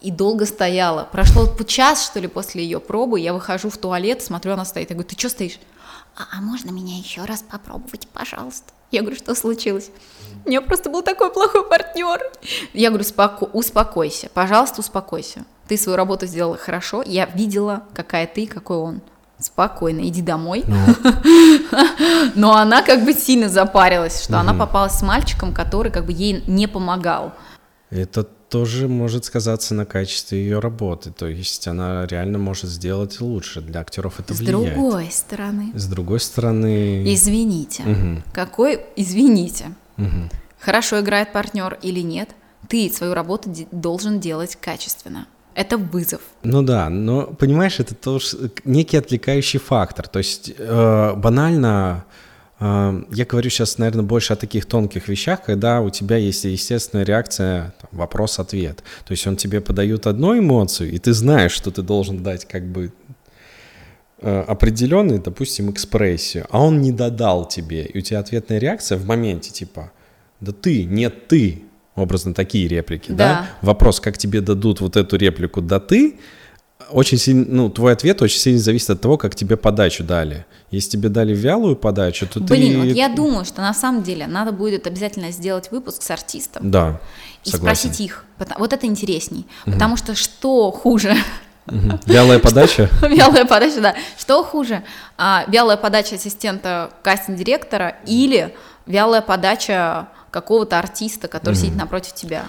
[0.03, 1.09] и долго стояла.
[1.13, 3.21] Прошло час, что ли, после ее пробы.
[3.21, 4.91] Я выхожу в туалет, смотрю, она стоит.
[4.91, 5.61] Я говорю, ты что стоишь?
[6.17, 8.73] А, а можно меня еще раз попробовать, пожалуйста?
[8.91, 9.93] Я говорю, что случилось?
[10.45, 12.21] У меня просто был такой плохой партнер.
[12.73, 15.45] Я говорю, споко- успокойся, пожалуйста, успокойся.
[15.69, 19.01] Ты свою работу сделала хорошо, я видела, какая ты, какой он
[19.39, 20.65] спокойно, иди домой.
[20.67, 20.77] Ну.
[22.35, 26.43] Но она как бы сильно запарилась, что она попалась с мальчиком, который как бы ей
[26.47, 27.33] не помогал.
[27.91, 31.11] Это тоже может сказаться на качестве ее работы.
[31.11, 33.61] То есть она реально может сделать лучше.
[33.61, 34.69] Для актеров это С влияет.
[34.69, 35.73] С другой стороны.
[35.75, 37.13] С другой стороны.
[37.13, 37.83] Извините.
[37.83, 38.23] Угу.
[38.33, 39.75] Какой, извините.
[39.99, 40.31] Угу.
[40.61, 42.31] Хорошо играет партнер или нет,
[42.69, 45.27] ты свою работу должен делать качественно.
[45.55, 46.21] Это вызов.
[46.43, 50.09] Ну да, но понимаешь, это тоже некий отвлекающий фактор.
[50.09, 52.05] То есть э, банально,
[52.59, 57.05] э, я говорю сейчас, наверное, больше о таких тонких вещах, когда у тебя есть естественная
[57.05, 58.83] реакция, вопрос-ответ.
[59.07, 62.67] То есть он тебе подает одну эмоцию, и ты знаешь, что ты должен дать как
[62.67, 62.93] бы
[64.25, 69.07] э, определенный, допустим, экспрессию, а он не додал тебе, и у тебя ответная реакция в
[69.07, 69.93] моменте типа,
[70.41, 71.63] да ты, нет ты,
[71.95, 73.17] образно такие реплики, да.
[73.17, 73.47] да?
[73.63, 76.19] Вопрос, как тебе дадут вот эту реплику «да ты»,
[76.91, 80.45] очень сильно, ну, твой ответ очень сильно зависит от того, как тебе подачу дали.
[80.71, 82.55] Если тебе дали вялую подачу, то Блин, ты...
[82.55, 86.71] Блин, вот я думаю, что на самом деле надо будет обязательно сделать выпуск с артистом.
[86.71, 87.01] Да,
[87.45, 87.91] И согласен.
[87.91, 88.25] спросить их.
[88.59, 89.47] Вот это интересней.
[89.67, 89.73] Угу.
[89.73, 91.15] Потому что что хуже?
[91.67, 92.01] Угу.
[92.07, 92.91] Вялая подача?
[93.03, 93.95] Вялая подача, да.
[94.19, 94.83] Что хуже?
[95.17, 98.55] А, вялая подача ассистента кастинг-директора или
[98.87, 102.45] вялая подача какого-то артиста, который сидит напротив тебя.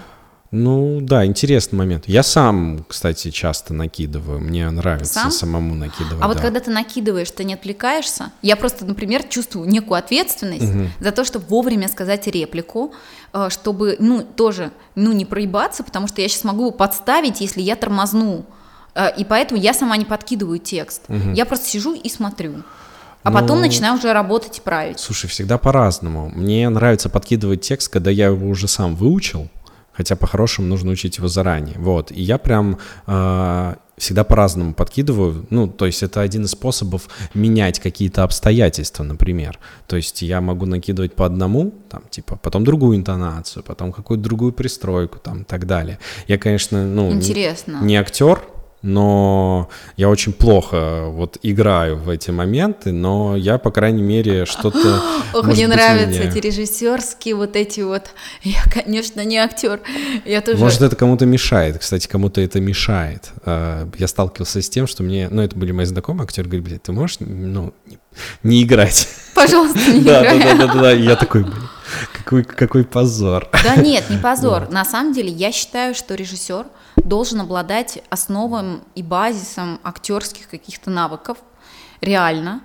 [0.51, 2.05] Ну да, интересный момент.
[2.07, 4.39] Я сам, кстати, часто накидываю.
[4.39, 5.31] Мне нравится сам?
[5.31, 6.23] самому накидывать.
[6.23, 6.43] А вот да.
[6.43, 8.31] когда ты накидываешь, ты не отвлекаешься.
[8.41, 10.87] Я просто, например, чувствую некую ответственность угу.
[10.99, 12.93] за то, чтобы вовремя сказать реплику,
[13.33, 17.75] э, чтобы, ну, тоже, ну, не проебаться, потому что я сейчас могу подставить, если я
[17.75, 18.45] тормозну.
[18.95, 21.03] Э, и поэтому я сама не подкидываю текст.
[21.07, 21.31] Угу.
[21.33, 22.63] Я просто сижу и смотрю.
[23.23, 24.99] А ну, потом начинаю уже работать и править.
[24.99, 26.31] Слушай, всегда по-разному.
[26.35, 29.49] Мне нравится подкидывать текст, когда я его уже сам выучил,
[29.93, 31.75] хотя по-хорошему нужно учить его заранее.
[31.79, 32.77] Вот, и я прям
[33.07, 35.47] э, всегда по-разному подкидываю.
[35.49, 39.57] Ну, то есть это один из способов менять какие-то обстоятельства, например.
[39.87, 44.53] То есть я могу накидывать по одному, там, типа, потом другую интонацию, потом какую-то другую
[44.53, 45.97] пристройку, там, и так далее.
[46.27, 47.79] Я, конечно, ну, Интересно.
[47.81, 48.39] не, не актер,
[48.85, 49.67] но
[49.97, 55.01] я очень плохо вот играю в эти моменты, но я, по крайней мере, что-то...
[55.33, 58.11] Ох, мне нравятся эти режиссерские вот эти вот...
[58.43, 59.81] Я, конечно, не актер,
[60.23, 60.59] я тоже...
[60.59, 63.31] Может, это кому-то мешает, кстати, кому-то это мешает.
[63.43, 65.29] А, я сталкивался с тем, что мне...
[65.31, 67.73] Ну, это были мои знакомые актеры, говорят, блядь, ты можешь, ну,
[68.43, 69.07] не играть?
[69.33, 70.39] Пожалуйста, не играй.
[70.39, 71.55] Да, да, да, да, я такой, блин,
[72.13, 73.47] какой, какой позор.
[73.63, 74.69] Да нет, не позор.
[74.69, 76.65] На самом деле, я считаю, что режиссер
[76.97, 81.37] должен обладать основам и базисом актерских каких-то навыков,
[82.01, 82.61] реально.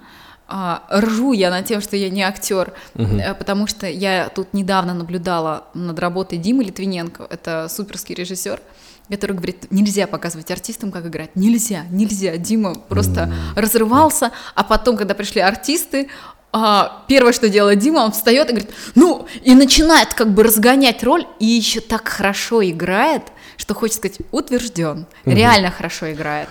[0.53, 4.95] а, ржу я над тем, что я не актер, э, потому что я тут недавно
[4.95, 8.61] наблюдала над работой Димы Литвиненко, это суперский режиссер,
[9.09, 12.37] который говорит, нельзя показывать артистам, как играть, нельзя, нельзя.
[12.37, 16.09] Дима просто разрывался, а потом, когда пришли артисты,
[16.53, 21.05] а, первое, что делает Дима, он встает и говорит, ну, и начинает как бы разгонять
[21.05, 23.23] роль, и еще так хорошо играет,
[23.57, 26.49] что хочется сказать, утвержден, реально хорошо играет.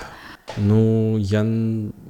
[0.58, 1.46] Ну, я,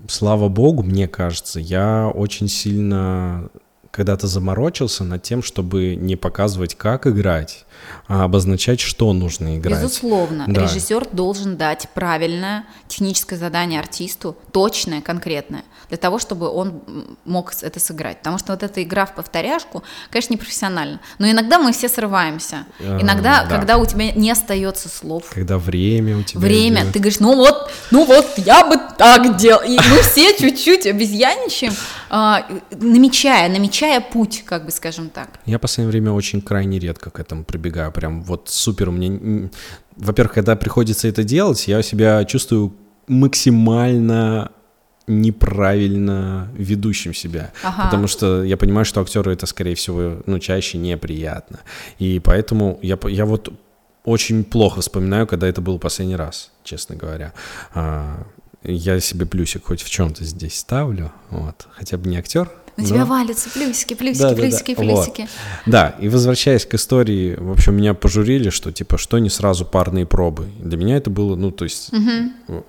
[0.08, 3.50] слава богу, мне кажется, я очень сильно
[3.92, 7.66] когда-то заморочился над тем, чтобы не показывать, как играть,
[8.08, 9.80] обозначать, что нужно играть.
[9.82, 10.62] Безусловно, Да.
[10.64, 16.82] режиссер должен дать правильное техническое задание артисту, точное, конкретное, для того, чтобы он
[17.26, 18.20] мог это сыграть.
[18.20, 21.00] Потому что вот эта игра в повторяшку, конечно, непрофессионально.
[21.18, 22.66] Но иногда мы все срываемся.
[22.80, 23.50] А, Иногда, да.
[23.50, 26.94] когда у тебя не остается слов, Когда время у тебя время, идет.
[26.94, 29.62] ты говоришь, ну вот, ну вот, я бы так делал.
[29.64, 31.74] И мы все чуть-чуть обезьяничаем,
[32.10, 35.30] а, намечая, намечая путь, как бы скажем так.
[35.46, 37.79] Я в последнее время очень крайне редко к этому прибегаю.
[37.92, 38.90] Прям вот супер.
[38.90, 39.52] Н-
[39.96, 42.74] во-первых, когда приходится это делать, я себя чувствую
[43.08, 44.52] максимально
[45.08, 47.52] неправильно ведущим себя.
[47.64, 47.86] Ага.
[47.86, 51.60] Потому что я понимаю, что актеру это, скорее всего, ну, чаще неприятно.
[51.98, 53.52] И поэтому я, я вот
[54.06, 57.34] очень плохо вспоминаю, когда это был последний раз, честно говоря.
[57.74, 58.24] А,
[58.64, 61.68] я себе плюсик хоть в чем-то здесь ставлю, вот.
[61.72, 62.50] Хотя бы не актер.
[62.80, 64.86] У но- тебя валятся плюсики, плюсики, Да-да-да, плюсики, вот.
[64.86, 65.28] плюсики.
[65.66, 70.06] да, и возвращаясь к истории, в общем, меня пожурили, что типа, что не сразу парные
[70.06, 70.48] пробы.
[70.60, 71.92] Для меня это было, ну, то есть,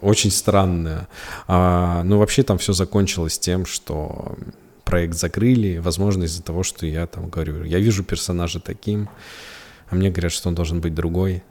[0.00, 1.08] очень странно.
[1.46, 4.36] А, ну, вообще там все закончилось тем, что
[4.84, 9.08] проект закрыли, возможно, из-за того, что я там говорю, я вижу персонажа таким,
[9.88, 11.42] а мне говорят, что он должен быть другой.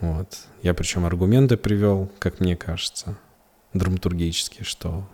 [0.00, 0.28] Вот.
[0.62, 3.16] Я причем аргументы привел, как мне кажется,
[3.72, 5.08] драматургические, что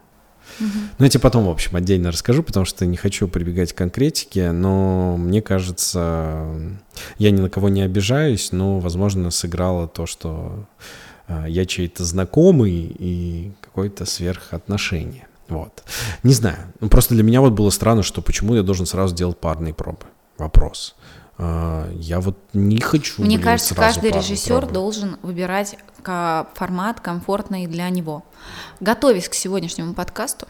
[0.60, 4.52] ну, я тебе потом, в общем, отдельно расскажу, потому что не хочу прибегать к конкретике,
[4.52, 6.46] но мне кажется,
[7.18, 10.66] я ни на кого не обижаюсь, но, возможно, сыграло то, что
[11.28, 15.28] э, я чей-то знакомый и какое-то сверхотношение.
[15.48, 15.82] Вот.
[16.22, 16.58] Не знаю.
[16.80, 20.06] Ну, просто для меня вот было странно, что почему я должен сразу делать парные пробы.
[20.36, 20.94] Вопрос.
[21.38, 23.22] А, Я вот не хочу.
[23.22, 25.76] Мне блин, кажется, каждый режиссер должен выбирать
[26.54, 28.24] формат комфортный для него.
[28.80, 30.46] Готовясь к сегодняшнему подкасту,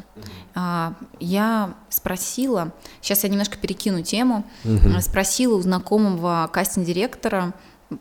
[0.54, 7.52] а, я спросила, сейчас я немножко перекину тему, а, спросила у знакомого кастинг-директора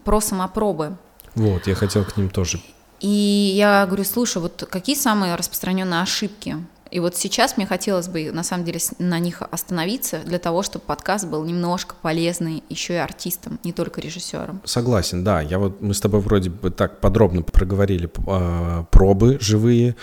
[0.04, 0.98] про самопробы.
[1.36, 2.62] Вот, я хотел к ним тоже.
[3.00, 6.58] И я говорю, слушай, вот какие самые распространенные ошибки?
[6.92, 10.86] И вот сейчас мне хотелось бы, на самом деле, на них остановиться для того, чтобы
[10.86, 14.62] подкаст был немножко полезный еще и артистам, не только режиссерам.
[14.64, 15.42] Согласен, да.
[15.42, 19.96] Я вот мы с тобой вроде бы так подробно проговорили э, пробы живые,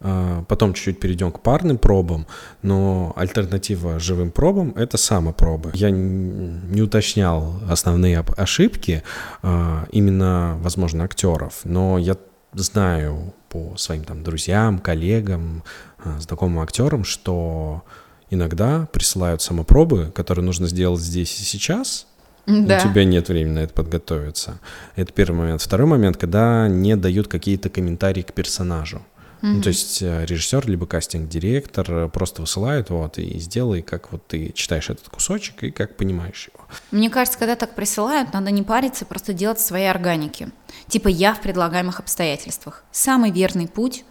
[0.00, 2.26] э, потом чуть-чуть перейдем к парным пробам,
[2.62, 5.70] но альтернатива живым пробам это самопробы.
[5.74, 9.02] Я не уточнял основные ошибки
[9.42, 12.16] э, именно, возможно, актеров, но я
[12.52, 15.62] знаю по своим там друзьям, коллегам,
[16.02, 17.82] э, знакомым актерам, что
[18.30, 22.06] иногда присылают самопробы, которые нужно сделать здесь и сейчас,
[22.46, 22.78] Да.
[22.78, 24.60] у тебя нет времени на это подготовиться.
[24.96, 25.60] Это первый момент.
[25.60, 29.02] Второй момент, когда не дают какие-то комментарии к персонажу.
[29.42, 34.52] Ну, то есть э, режиссер либо кастинг-директор просто высылают, вот, и сделай, как вот ты
[34.54, 36.59] читаешь этот кусочек и как понимаешь его.
[36.90, 40.50] Мне кажется, когда так присылают, надо не париться, просто делать свои органики.
[40.88, 42.84] Типа я в предлагаемых обстоятельствах.
[42.92, 44.04] Самый верный путь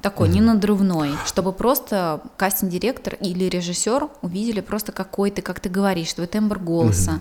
[0.00, 6.12] такой, не надрывной, чтобы просто кастинг-директор или режиссер увидели просто какой ты, как ты говоришь,
[6.12, 7.20] твой тембр голоса,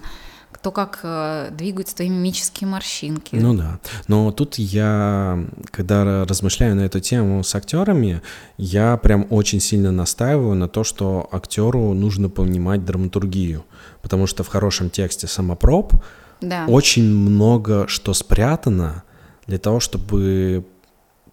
[0.61, 3.35] то, как э, двигаются твои мимические морщинки.
[3.35, 3.79] Ну да.
[4.07, 5.39] Но тут я,
[5.71, 8.21] когда размышляю на эту тему с актерами,
[8.57, 13.65] я прям очень сильно настаиваю на то, что актеру нужно понимать драматургию.
[14.07, 15.91] Потому что в хорошем тексте самопроб
[16.39, 16.63] да.
[16.69, 19.03] очень много что спрятано
[19.47, 20.65] для того, чтобы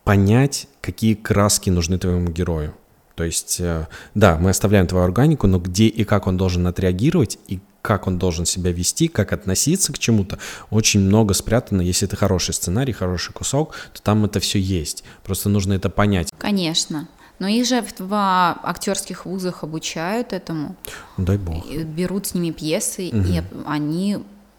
[0.03, 2.75] понять, какие краски нужны твоему герою.
[3.15, 7.39] То есть, э, да, мы оставляем твою органику, но где и как он должен отреагировать,
[7.47, 11.81] и как он должен себя вести, как относиться к чему-то, очень много спрятано.
[11.81, 15.05] Если это хороший сценарий, хороший кусок, то там это все есть.
[15.23, 16.31] Просто нужно это понять.
[16.39, 17.07] Конечно.
[17.39, 18.15] Но их же в,
[18.63, 20.77] актерских вузах обучают этому,
[21.17, 21.67] дай бог.
[21.69, 24.19] берут с ними пьесы, и они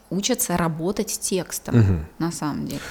[0.10, 2.82] учатся работать с текстом, на самом деле.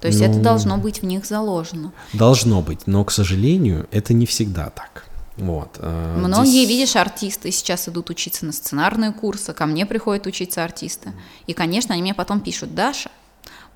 [0.00, 0.42] То есть это Ну.
[0.42, 1.92] должно быть в них заложено.
[2.12, 5.06] Должно быть, но, к сожалению, это не всегда так.
[5.36, 5.76] Вот.
[5.78, 10.62] э, Многие, здесь- видишь, артисты сейчас идут учиться на сценарные курсы, ко мне приходят учиться
[10.62, 11.12] артисты.
[11.46, 13.10] И, конечно, они мне потом пишут, Даша,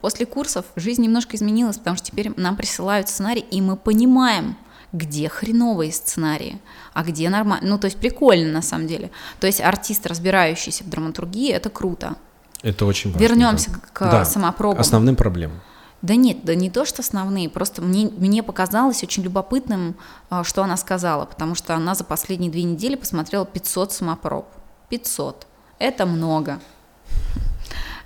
[0.01, 4.57] после курсов жизнь немножко изменилась, потому что теперь нам присылают сценарий, и мы понимаем,
[4.93, 6.61] где хреновые сценарии,
[6.95, 7.69] а где нормально.
[7.69, 9.11] Ну, то есть прикольно на самом деле.
[9.41, 12.17] То есть артист, разбирающийся в драматургии, это круто.
[12.63, 13.23] Это очень важно.
[13.23, 13.79] Вернемся да.
[13.93, 14.25] к да.
[14.25, 14.81] самопробам.
[14.81, 15.61] Основным проблемам.
[16.03, 19.97] Да нет, да не то, что основные, просто мне, мне показалось очень любопытным,
[20.29, 24.47] а, что она сказала, потому что она за последние две недели посмотрела 500 самопроб.
[24.89, 25.47] 500.
[25.79, 26.61] Это много.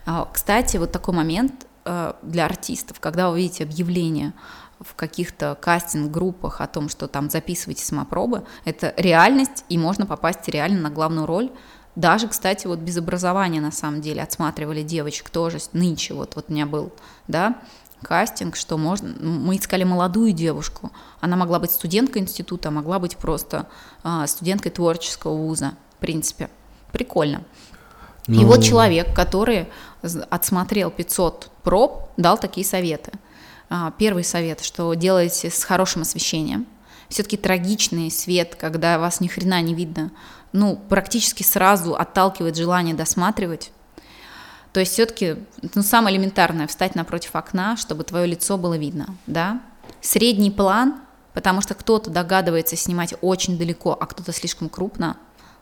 [0.06, 4.32] А, кстати, вот такой момент а, для артистов, когда вы видите объявление
[4.80, 10.80] в каких-то кастинг-группах о том, что там записывайте самопробы, это реальность, и можно попасть реально
[10.80, 11.50] на главную роль.
[11.96, 16.52] Даже, кстати, вот без образования на самом деле отсматривали девочек тоже нынче, вот, вот у
[16.52, 16.92] меня был,
[17.28, 17.60] да,
[18.02, 19.08] кастинг, что можно...
[19.20, 20.90] Мы искали молодую девушку.
[21.20, 23.66] Она могла быть студенткой института, а могла быть просто
[24.02, 25.72] а, студенткой творческого вуза.
[25.96, 26.48] В принципе,
[26.92, 27.42] прикольно.
[28.26, 28.40] Ну...
[28.40, 29.68] И вот человек, который
[30.30, 33.12] отсмотрел 500 проб, дал такие советы.
[33.70, 36.66] А, первый совет, что делайте с хорошим освещением.
[37.08, 40.12] Все-таки трагичный свет, когда вас ни хрена не видно,
[40.52, 43.72] ну, практически сразу отталкивает желание досматривать
[44.72, 45.36] то есть все-таки
[45.74, 49.60] ну, самое элементарное встать напротив окна, чтобы твое лицо было видно, да.
[50.00, 51.00] Средний план,
[51.34, 55.16] потому что кто-то догадывается снимать очень далеко, а кто-то слишком крупно.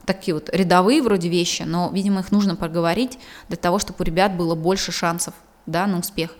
[0.04, 4.36] Такие вот рядовые вроде вещи, но, видимо, их нужно проговорить для того, чтобы у ребят
[4.36, 5.34] было больше шансов,
[5.66, 6.34] да, на успех.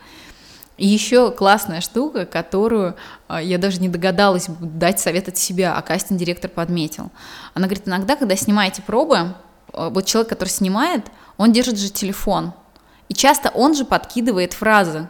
[0.79, 2.95] И еще классная штука, которую
[3.26, 7.11] а, я даже не догадалась дать совет от себя, а кастинг-директор подметил.
[7.53, 9.35] Она говорит, иногда, когда снимаете пробы,
[9.72, 11.05] а, вот человек, который снимает,
[11.37, 12.53] он держит же телефон,
[13.09, 15.09] и часто он же подкидывает фразы.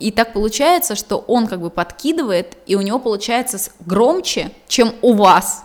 [0.00, 5.14] И так получается, что он как бы подкидывает, и у него получается громче, чем у
[5.14, 5.62] вас.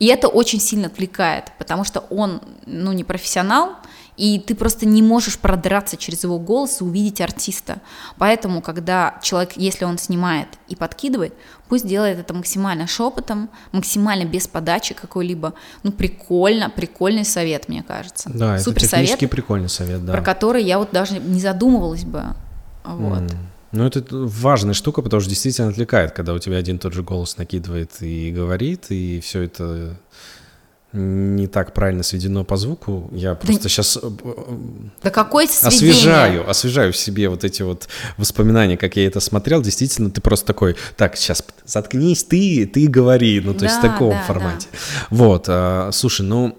[0.00, 3.76] И это очень сильно отвлекает, потому что он, ну, не профессионал,
[4.16, 7.80] и ты просто не можешь продраться через его голос и увидеть артиста.
[8.18, 11.34] Поэтому, когда человек, если он снимает и подкидывает,
[11.68, 15.54] пусть делает это максимально шепотом, максимально без подачи какой-либо.
[15.82, 18.30] Ну, прикольно, прикольный совет, мне кажется.
[18.32, 20.12] Да, Супер это технически совет, прикольный совет, да.
[20.12, 22.22] Про который я вот даже не задумывалась бы.
[22.84, 23.22] Вот.
[23.22, 23.36] Mm.
[23.72, 27.38] Ну, это важная штука, потому что действительно отвлекает, когда у тебя один тот же голос
[27.38, 29.96] накидывает и говорит, и все это
[30.92, 33.08] не так правильно сведено по звуку.
[33.12, 34.10] Я просто да, сейчас э,
[35.02, 37.88] да какое освежаю, освежаю в себе вот эти вот
[38.18, 39.62] воспоминания, как я это смотрел.
[39.62, 43.82] Действительно, ты просто такой, так, сейчас заткнись, ты, ты говори, ну, то да, есть в
[43.82, 44.68] таком да, формате.
[44.72, 44.78] Да.
[45.10, 46.58] Вот, а, слушай, ну,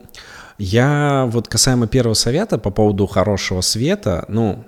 [0.57, 4.65] я вот касаемо первого совета по поводу хорошего света, ну,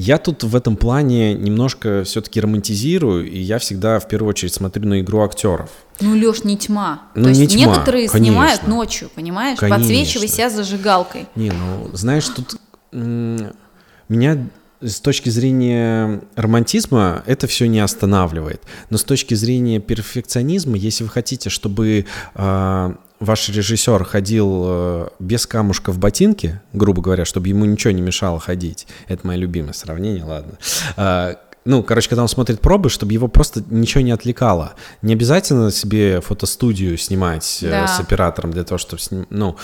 [0.00, 4.86] я тут в этом плане немножко все-таки романтизирую, и я всегда в первую очередь смотрю
[4.86, 5.70] на игру актеров.
[6.00, 7.02] Ну, Леш, не тьма.
[7.16, 8.32] Ну, То не есть тьма, некоторые конечно.
[8.32, 9.58] снимают ночью, понимаешь?
[9.58, 9.78] Конечно.
[9.80, 11.26] Подсвечивая себя зажигалкой.
[11.34, 12.60] Не, ну, знаешь, тут
[12.92, 14.48] меня
[14.80, 18.62] с точки зрения романтизма это все не останавливает.
[18.90, 25.46] Но с точки зрения перфекционизма, если вы хотите, чтобы э, ваш режиссер ходил э, без
[25.46, 30.24] камушка в ботинке, грубо говоря, чтобы ему ничего не мешало ходить, это мое любимое сравнение,
[30.24, 30.58] ладно.
[30.96, 34.72] Э, ну, короче, когда он смотрит пробы, чтобы его просто ничего не отвлекало.
[35.02, 37.86] Не обязательно себе фотостудию снимать э, да.
[37.86, 39.56] с оператором для того, чтобы сним, ну,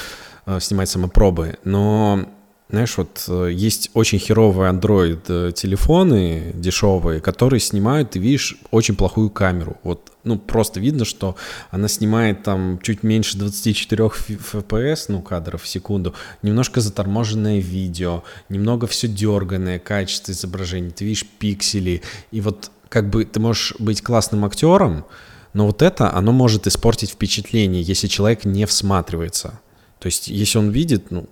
[0.47, 2.27] э, снимать самопробы, но
[2.71, 8.97] знаешь, вот э, есть очень херовые Android э, телефоны дешевые, которые снимают, ты видишь, очень
[8.97, 9.77] плохую камеру.
[9.83, 11.37] Вот, ну, просто видно, что
[11.71, 18.87] она снимает там чуть меньше 24 FPS, ну, кадров в секунду, немножко заторможенное видео, немного
[18.87, 24.45] все дерганное, качество изображения, ты видишь пиксели, и вот как бы ты можешь быть классным
[24.47, 25.05] актером,
[25.53, 29.61] но вот это, оно может испортить впечатление, если человек не всматривается.
[30.01, 31.29] То есть, если он видит, ну,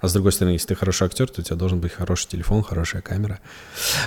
[0.00, 2.62] а с другой стороны, если ты хороший актер, то у тебя должен быть хороший телефон,
[2.62, 3.40] хорошая камера.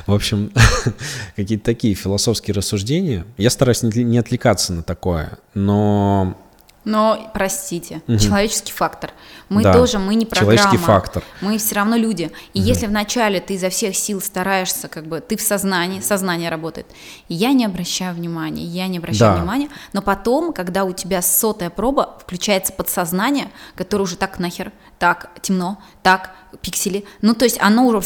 [0.08, 0.52] В общем,
[1.36, 3.26] какие-то такие философские рассуждения.
[3.38, 6.38] Я стараюсь не отвлекаться на такое, но
[6.84, 8.18] но, простите, угу.
[8.18, 9.12] человеческий фактор.
[9.50, 10.58] Мы да, тоже, мы не программа.
[10.58, 11.24] Человеческий фактор.
[11.42, 12.32] Мы все равно люди.
[12.54, 12.68] И угу.
[12.68, 16.88] если вначале ты изо всех сил стараешься, как бы ты в сознании, сознание работает,
[17.28, 19.38] я не обращаю внимания, я не обращаю да.
[19.38, 25.30] внимания, но потом, когда у тебя сотая проба, включается подсознание, которое уже так нахер, так
[25.42, 28.02] темно, так пиксели, ну то есть оно уже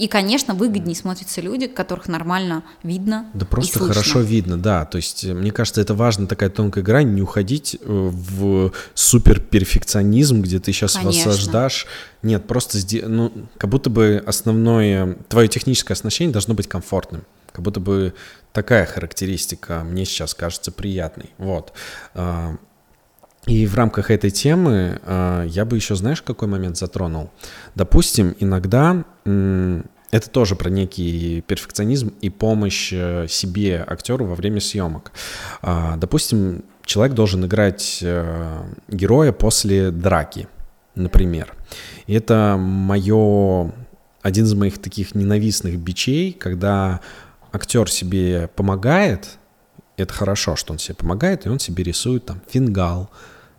[0.00, 3.26] и, конечно, выгоднее смотрятся люди, которых нормально видно.
[3.34, 4.86] Да просто хорошо видно, да.
[4.86, 10.40] То есть, э, мне кажется, это важно такая тонкая грань, не уходить э, в суперперфекционизм,
[10.40, 11.20] где ты сейчас конечно.
[12.22, 17.26] Нет, просто ну, как будто бы основное, твое техническое оснащение должно быть комфортным.
[17.52, 18.14] Как будто бы
[18.54, 21.28] такая характеристика мне сейчас кажется приятной.
[21.36, 21.74] Вот.
[23.46, 27.30] А, и в рамках этой темы э, я бы еще, знаешь, какой момент затронул?
[27.74, 35.12] Допустим, иногда, это тоже про некий перфекционизм и помощь э, себе, актеру, во время съемок.
[35.62, 40.48] А, допустим, человек должен играть э, героя после драки,
[40.94, 41.54] например.
[42.06, 43.72] И это мое,
[44.22, 47.00] один из моих таких ненавистных бичей, когда
[47.52, 49.38] актер себе помогает,
[50.02, 53.10] это хорошо, что он себе помогает, и он себе рисует там фингал,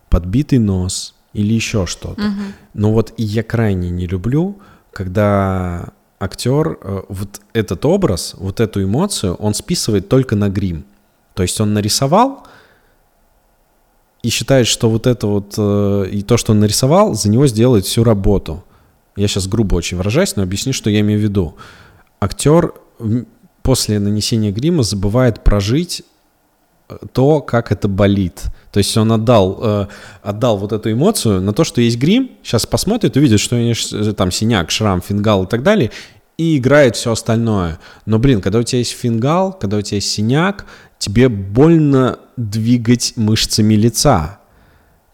[0.09, 2.21] подбитый нос или еще что-то.
[2.21, 2.41] Угу.
[2.73, 4.59] Но вот и я крайне не люблю,
[4.91, 10.85] когда актер э, вот этот образ, вот эту эмоцию, он списывает только на грим.
[11.33, 12.45] То есть он нарисовал
[14.21, 17.85] и считает, что вот это вот э, и то, что он нарисовал, за него сделает
[17.85, 18.63] всю работу.
[19.15, 21.55] Я сейчас грубо очень выражаюсь, но объясню, что я имею в виду.
[22.19, 22.73] Актер
[23.63, 26.03] после нанесения грима забывает прожить
[27.13, 28.43] то, как это болит.
[28.71, 29.87] То есть он отдал, э,
[30.23, 33.73] отдал вот эту эмоцию на то, что есть грим, сейчас посмотрит, увидит, что у него
[33.93, 35.91] э, там синяк, шрам, фингал и так далее,
[36.37, 37.79] и играет все остальное.
[38.05, 40.65] Но, блин, когда у тебя есть фингал, когда у тебя есть синяк,
[40.97, 44.39] тебе больно двигать мышцами лица.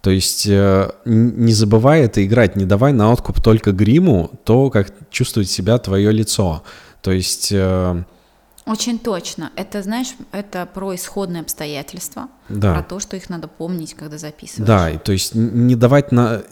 [0.01, 4.93] То есть э, не забывай это играть, не давай на откуп только гриму то, как
[5.09, 6.63] чувствует себя твое лицо.
[7.01, 7.49] То есть...
[7.51, 8.03] Э,
[8.67, 9.51] очень точно.
[9.55, 12.73] Это, знаешь, это про исходные обстоятельства, да.
[12.73, 14.67] про то, что их надо помнить, когда записываешь.
[14.67, 16.43] Да, и то есть не давать на...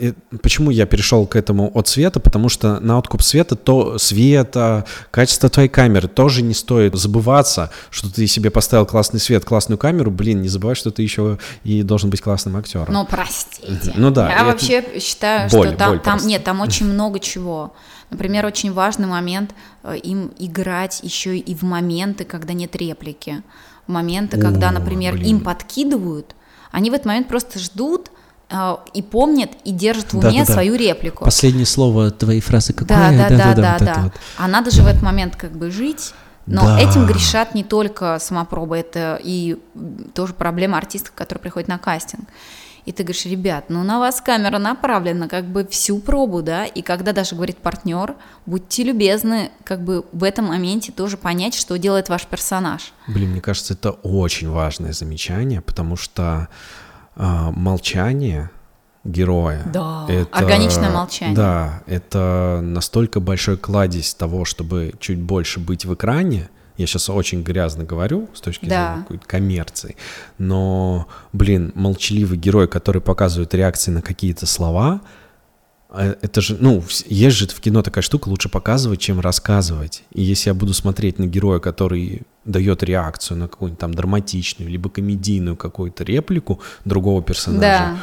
[0.42, 2.20] Почему я перешел к этому от света?
[2.20, 8.14] Потому что на откуп света, то света, качество твоей камеры тоже не стоит забываться, что
[8.14, 12.10] ты себе поставил классный свет, классную камеру, блин, не забывай, что ты еще и должен
[12.10, 12.94] быть классным актером.
[12.94, 13.94] Ну, простите.
[13.96, 14.32] Ну да.
[14.32, 17.74] Я вообще считаю, боль, что там, боль там нет, там очень много чего.
[18.16, 19.54] Например, очень важный момент
[19.84, 23.44] э, им играть еще и в моменты, когда нет реплики.
[23.88, 25.26] В моменты, когда, например, блин.
[25.26, 26.34] им подкидывают,
[26.72, 28.10] они в этот момент просто ждут,
[28.50, 31.26] э, и помнят и держат в уме да, да, свою реплику.
[31.26, 32.88] Последнее слово твоей фразы какое?
[32.88, 33.80] Да, да, да, да, да.
[33.80, 34.02] да, да.
[34.04, 34.14] Вот.
[34.38, 36.14] А надо же в этот момент как бы жить.
[36.46, 36.80] Но да.
[36.80, 39.58] этим грешат не только самопробы, это и
[40.14, 42.30] тоже проблема артистов, которые приходят на кастинг
[42.86, 46.82] и ты говоришь, ребят, ну на вас камера направлена как бы всю пробу, да, и
[46.82, 48.16] когда даже говорит партнер,
[48.46, 52.94] будьте любезны как бы в этом моменте тоже понять, что делает ваш персонаж.
[53.08, 56.48] Блин, мне кажется, это очень важное замечание, потому что
[57.16, 58.52] э, молчание
[59.04, 59.64] героя.
[59.66, 61.36] Да, это, органичное молчание.
[61.36, 67.44] Да, это настолько большой кладезь того, чтобы чуть больше быть в экране, я сейчас очень
[67.44, 68.88] грязно говорю с точки да.
[68.88, 69.96] зрения какой-то коммерции,
[70.38, 75.02] но, блин, молчаливый герой, который показывает реакции на какие-то слова,
[75.90, 80.04] э, это же, ну, есть же в кино такая штука, лучше показывать, чем рассказывать.
[80.12, 84.90] И если я буду смотреть на героя, который дает реакцию на какую-нибудь там драматичную, либо
[84.90, 87.98] комедийную какую-то реплику другого персонажа, да.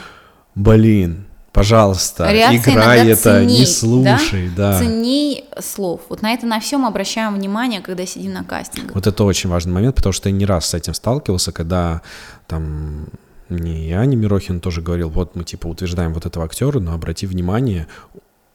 [0.55, 4.73] блин, Пожалуйста, Реакция играй это, ценней, не слушай, да?
[4.73, 4.79] да.
[4.79, 6.01] Ценней слов.
[6.09, 8.91] Вот на это на всем обращаем внимание, когда сидим на кастинге.
[8.95, 12.01] Вот это очень важный момент, потому что я не раз с этим сталкивался, когда
[12.47, 13.07] там
[13.51, 17.27] не я, не Мирохин тоже говорил, вот мы типа утверждаем вот этого актера, но обрати
[17.27, 17.87] внимание,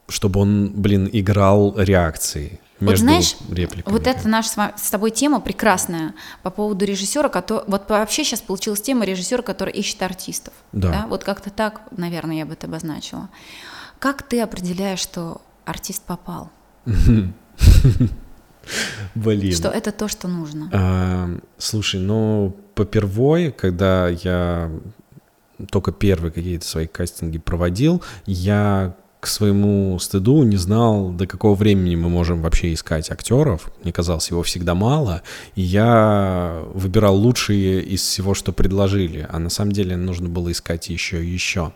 [0.10, 1.76] чтобы он, блин, играл
[2.80, 3.94] реакции вот знаешь, репликами.
[3.94, 6.14] Вот это наша с тобой тема прекрасная
[6.44, 10.54] по поводу режиссера, который вот вообще сейчас получилась тема режиссера, который ищет артистов.
[10.72, 10.92] Да.
[10.92, 11.08] да?
[11.08, 13.30] Вот как-то так, наверное, я бы это обозначила.
[14.00, 16.52] Как ты определяешь, что артист попал?
[19.16, 19.54] Блин.
[19.54, 20.70] Что это то, что нужно.
[20.74, 24.70] А, слушай, ну, попервой, когда я
[25.72, 28.96] только первые какие-то свои кастинги проводил, я
[29.30, 33.72] своему стыду не знал, до какого времени мы можем вообще искать актеров.
[33.84, 35.22] Мне казалось, его всегда мало.
[35.56, 39.28] И я выбирал лучшие из всего, что предложили.
[39.30, 41.74] А на самом деле нужно было искать еще и еще.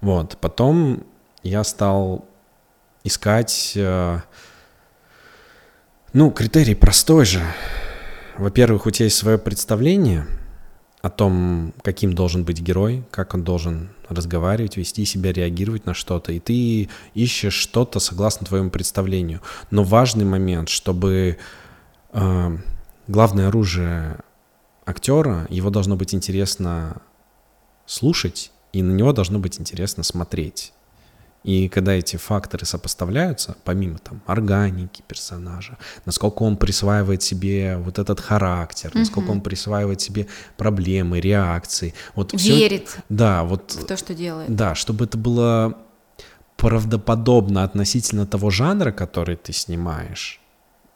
[0.00, 0.36] Вот.
[0.40, 1.04] Потом
[1.42, 2.24] я стал
[3.04, 3.72] искать...
[3.76, 4.20] Э,
[6.12, 7.42] ну, критерий простой же.
[8.38, 10.26] Во-первых, у тебя есть свое представление—
[11.06, 16.32] о том, каким должен быть герой, как он должен разговаривать, вести себя, реагировать на что-то.
[16.32, 19.40] И ты ищешь что-то согласно твоему представлению.
[19.70, 21.38] Но важный момент, чтобы
[22.12, 22.58] э,
[23.08, 24.18] главное оружие
[24.84, 27.02] актера, его должно быть интересно
[27.86, 30.72] слушать, и на него должно быть интересно смотреть.
[31.46, 38.18] И когда эти факторы сопоставляются, помимо там органики персонажа, насколько он присваивает себе вот этот
[38.18, 38.98] характер, угу.
[38.98, 40.26] насколько он присваивает себе
[40.56, 44.52] проблемы, реакции, вот верит все, да, вот в то, что делает.
[44.52, 45.78] Да, чтобы это было
[46.56, 50.40] правдоподобно относительно того жанра, который ты снимаешь,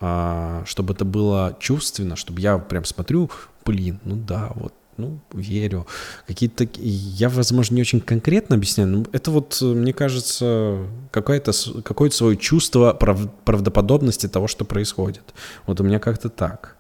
[0.01, 3.31] а, чтобы это было чувственно, чтобы я прям смотрю,
[3.65, 5.87] блин, ну да, вот ну, верю.
[6.27, 12.37] Какие-то я, возможно, не очень конкретно объясняю, но это вот, мне кажется, какое-то какое-то свое
[12.37, 15.35] чувство прав, правдоподобности того, что происходит.
[15.67, 16.77] Вот у меня как-то так.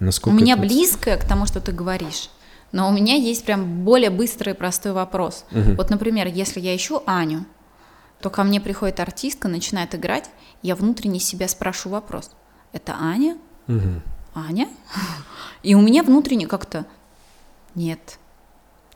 [0.00, 0.62] Насколько у меня это...
[0.62, 2.30] близкое к тому, что ты говоришь.
[2.72, 5.44] Но у меня есть прям более быстрый и простой вопрос.
[5.52, 5.74] Угу.
[5.76, 7.46] Вот, например, если я ищу Аню,
[8.20, 10.30] то ко мне приходит артистка, начинает играть,
[10.62, 12.30] я внутренне себя спрашиваю вопрос.
[12.72, 13.36] Это Аня?
[13.68, 14.02] Угу.
[14.34, 14.68] Аня?
[15.62, 16.86] И у меня внутренне как-то
[17.74, 18.18] нет.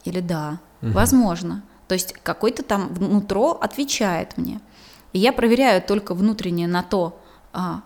[0.05, 0.59] Или да.
[0.83, 0.93] Угу.
[0.93, 1.63] Возможно.
[1.87, 4.61] То есть какой-то там внутро отвечает мне.
[5.13, 7.21] И я проверяю только внутренне на то,
[7.53, 7.83] а,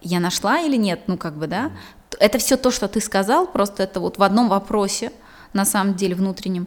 [0.00, 1.70] я нашла или нет, ну как бы, да.
[2.18, 5.12] Это все то, что ты сказал, просто это вот в одном вопросе,
[5.52, 6.66] на самом деле внутреннем.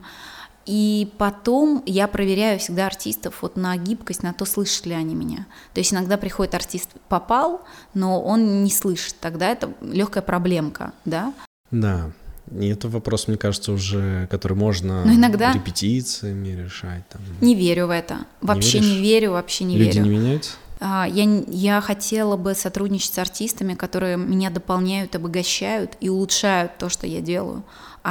[0.66, 5.46] И потом я проверяю всегда артистов вот на гибкость, на то, слышат ли они меня.
[5.74, 7.62] То есть иногда приходит артист, попал,
[7.94, 11.34] но он не слышит, тогда это легкая проблемка, да?
[11.70, 12.12] Да.
[12.52, 17.08] И это вопрос, мне кажется, уже, который можно Но иногда репетициями решать.
[17.10, 17.22] Там.
[17.41, 18.20] Не верю в это.
[18.41, 20.06] Вообще не, не верю, вообще не Люди верю.
[20.06, 20.52] Люди не меняются?
[20.80, 26.89] А, я, я хотела бы сотрудничать с артистами, которые меня дополняют, обогащают и улучшают то,
[26.89, 27.64] что я делаю,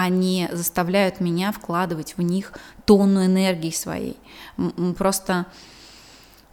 [0.09, 2.53] не заставляют меня вкладывать в них
[2.85, 4.17] тонну энергии своей.
[4.99, 5.47] Просто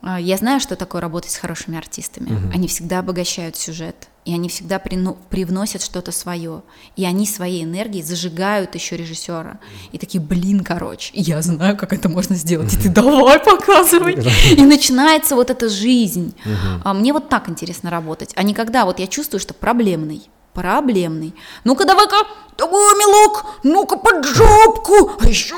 [0.03, 2.31] я знаю, что такое работать с хорошими артистами.
[2.31, 2.53] Угу.
[2.53, 6.61] Они всегда обогащают сюжет, и они всегда привносят что-то свое,
[6.95, 9.59] и они своей энергией зажигают еще режиссера.
[9.91, 14.17] И такие, блин, короче, я знаю, как это можно сделать, и ты давай показывай.
[14.55, 16.35] И начинается вот эта жизнь.
[16.83, 20.23] А мне вот так интересно работать, а не когда вот я чувствую, что проблемный
[20.53, 21.33] проблемный.
[21.63, 22.27] Ну-ка, давай-ка,
[22.57, 25.55] давай, милок, ну-ка под жопку, а еще...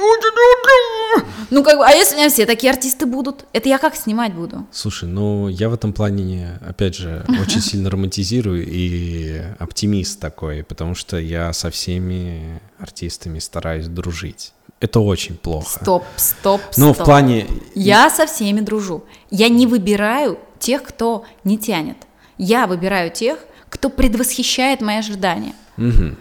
[1.50, 4.34] Ну, как бы, а если у меня все такие артисты будут, это я как снимать
[4.34, 4.66] буду?
[4.72, 10.96] Слушай, ну, я в этом плане, опять же, очень сильно романтизирую и оптимист такой, потому
[10.96, 14.54] что я со всеми артистами стараюсь дружить.
[14.80, 15.80] Это очень плохо.
[15.82, 17.48] Стоп, стоп, Ну, в плане...
[17.76, 19.06] Я со всеми дружу.
[19.30, 21.98] Я не выбираю тех, кто не тянет.
[22.38, 23.38] Я выбираю тех,
[23.74, 25.54] кто предвосхищает мои ожидания.
[25.78, 26.16] Угу.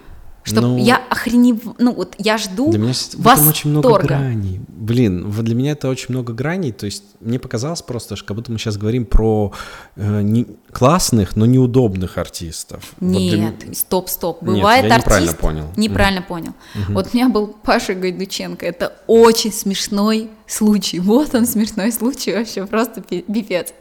[0.44, 1.60] Чтобы ну, я охренев...
[1.78, 4.60] Ну, вот я жду Для меня в этом очень много граней.
[4.66, 6.72] Блин, вот для меня это очень много граней.
[6.72, 9.52] То есть мне показалось просто, что как будто мы сейчас говорим про
[9.94, 12.94] э, не, классных, но неудобных артистов.
[12.98, 13.74] Нет, вот для...
[13.74, 14.42] стоп, стоп.
[14.42, 15.06] Бывает Нет, я артист...
[15.06, 15.72] неправильно понял.
[15.76, 16.28] Неправильно угу.
[16.28, 16.52] понял.
[16.74, 16.92] Угу.
[16.94, 18.66] Вот у меня был Паша Гайдученко.
[18.66, 20.98] Это очень смешной случай.
[21.12, 23.74] Вот он смешной случай вообще, просто пипец.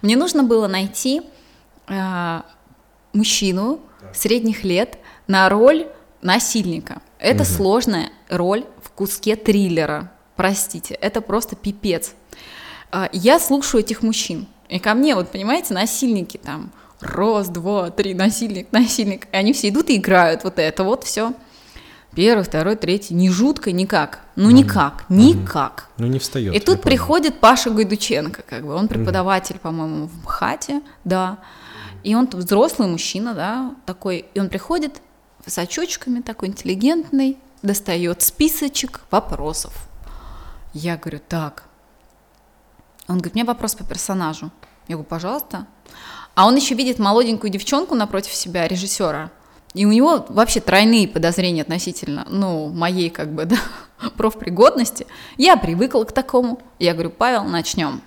[0.00, 1.22] Мне нужно было найти...
[1.88, 2.40] Э,
[3.16, 3.80] мужчину
[4.14, 5.86] средних лет на роль
[6.22, 7.00] насильника.
[7.18, 7.50] Это угу.
[7.50, 10.12] сложная роль в куске триллера.
[10.36, 12.12] Простите, это просто пипец.
[12.90, 14.46] А, я слушаю этих мужчин.
[14.68, 19.26] И ко мне, вот понимаете, насильники там, раз, два, три, насильник, насильник.
[19.32, 21.32] И они все идут и играют вот это вот все.
[22.14, 23.12] Первый, второй, третий.
[23.12, 24.20] Не жутко, никак.
[24.36, 25.90] Ну, никак, никак.
[25.98, 26.54] Ну, не встает.
[26.54, 28.74] И тут приходит Паша Гайдученко, как бы.
[28.74, 31.38] Он преподаватель, по-моему, в МХАТе, да.
[32.06, 35.02] И он взрослый мужчина, да, такой, и он приходит
[35.44, 39.88] с очочками, такой интеллигентный, достает списочек вопросов.
[40.72, 41.64] Я говорю, так.
[43.08, 44.52] Он говорит, у меня вопрос по персонажу.
[44.86, 45.66] Я говорю, пожалуйста.
[46.36, 49.32] А он еще видит молоденькую девчонку напротив себя, режиссера.
[49.74, 53.58] И у него вообще тройные подозрения относительно, ну, моей, как бы, да,
[54.16, 55.08] профпригодности.
[55.38, 56.60] Я привыкла к такому.
[56.78, 58.00] Я говорю, Павел, начнем.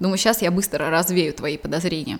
[0.00, 2.18] Думаю, сейчас я быстро развею твои подозрения.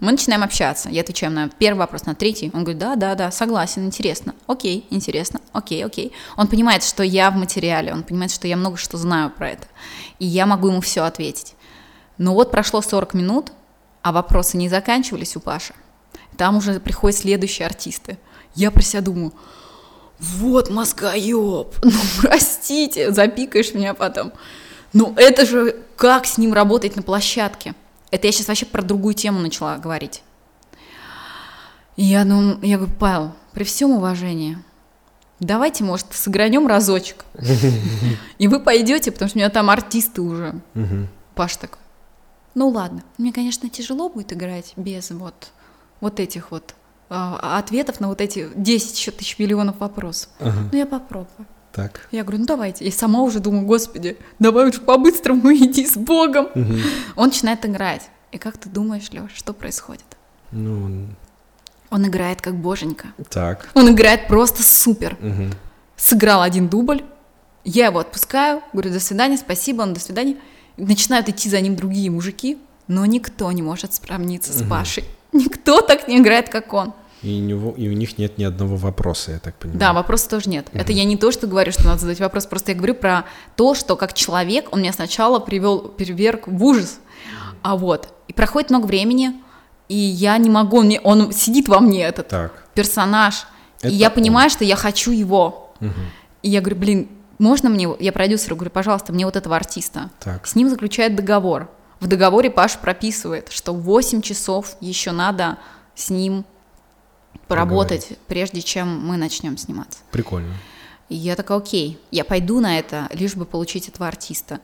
[0.00, 0.88] Мы начинаем общаться.
[0.88, 2.50] Я отвечаю на первый вопрос, на третий.
[2.54, 4.34] Он говорит, да, да, да, согласен, интересно.
[4.46, 6.12] Окей, интересно, окей, окей.
[6.36, 9.66] Он понимает, что я в материале, он понимает, что я много что знаю про это.
[10.20, 11.54] И я могу ему все ответить.
[12.16, 13.52] Но вот прошло 40 минут,
[14.02, 15.74] а вопросы не заканчивались у Паши.
[16.36, 18.18] Там уже приходят следующие артисты.
[18.54, 19.32] Я про себя думаю,
[20.20, 24.32] вот мозгоеб, ну простите, запикаешь меня потом.
[24.92, 27.74] Ну это же как с ним работать на площадке?
[28.10, 30.22] Это я сейчас вообще про другую тему начала говорить.
[31.96, 34.58] И я, ну, я говорю, Павел, при всем уважении,
[35.40, 37.24] давайте, может, сыгранем разочек.
[38.38, 40.60] И вы пойдете, потому что у меня там артисты уже.
[41.34, 41.78] Паш такой.
[42.54, 45.52] Ну ладно, мне, конечно, тяжело будет играть без вот,
[46.00, 46.74] вот этих вот
[47.08, 50.30] а, ответов на вот эти 10 еще тысяч миллионов вопросов.
[50.40, 51.46] Но я попробую.
[51.72, 52.08] Так.
[52.10, 52.84] Я говорю, ну давайте.
[52.84, 56.46] И сама уже думаю, господи, давай уже по-быстрому иди с Богом.
[56.54, 56.74] Угу.
[57.16, 58.08] Он начинает играть.
[58.32, 60.04] И как ты думаешь, Леш, что происходит?
[60.50, 61.06] Ну,
[61.90, 63.08] он играет как боженька.
[63.30, 63.70] Так.
[63.74, 65.16] Он играет просто супер.
[65.20, 65.50] Угу.
[65.96, 67.02] Сыграл один дубль,
[67.64, 70.36] я его отпускаю, говорю, до свидания, спасибо, он до свидания.
[70.76, 74.58] Начинают идти за ним другие мужики, но никто не может сравниться угу.
[74.58, 75.04] с Пашей.
[75.32, 76.94] Никто так не играет, как он.
[77.22, 79.80] И, него, и у них нет ни одного вопроса, я так понимаю.
[79.80, 80.68] Да, вопроса тоже нет.
[80.72, 83.24] Это я не то, что говорю, что надо задать вопрос, просто я говорю про
[83.56, 87.00] то, что как человек он меня сначала привел, переверг в ужас,
[87.62, 89.32] а вот, и проходит много времени,
[89.88, 92.64] и я не могу, мне, он сидит во мне, этот Так.
[92.74, 93.46] персонаж,
[93.80, 94.14] Это и я он.
[94.14, 95.72] понимаю, что я хочу его.
[95.80, 95.92] Мгм.
[96.42, 97.08] И я говорю, блин,
[97.40, 100.10] можно мне, я продюсеру говорю, пожалуйста, мне вот этого артиста.
[100.20, 100.46] Так.
[100.46, 101.68] С ним заключает договор.
[102.00, 105.58] В договоре Паш прописывает, что 8 часов еще надо
[105.96, 106.44] с ним
[107.48, 109.98] поработать, прежде чем мы начнем сниматься.
[110.10, 110.54] Прикольно.
[111.08, 114.60] И я такая, окей, я пойду на это, лишь бы получить этого артиста.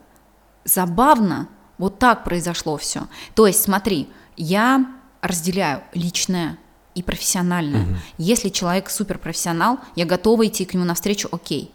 [0.65, 3.09] Забавно, вот так произошло все.
[3.35, 4.87] То есть, смотри, я
[5.23, 6.59] разделяю личное
[6.95, 7.99] и профессиональное.
[8.19, 11.71] Если человек суперпрофессионал, я готова идти к нему навстречу, окей.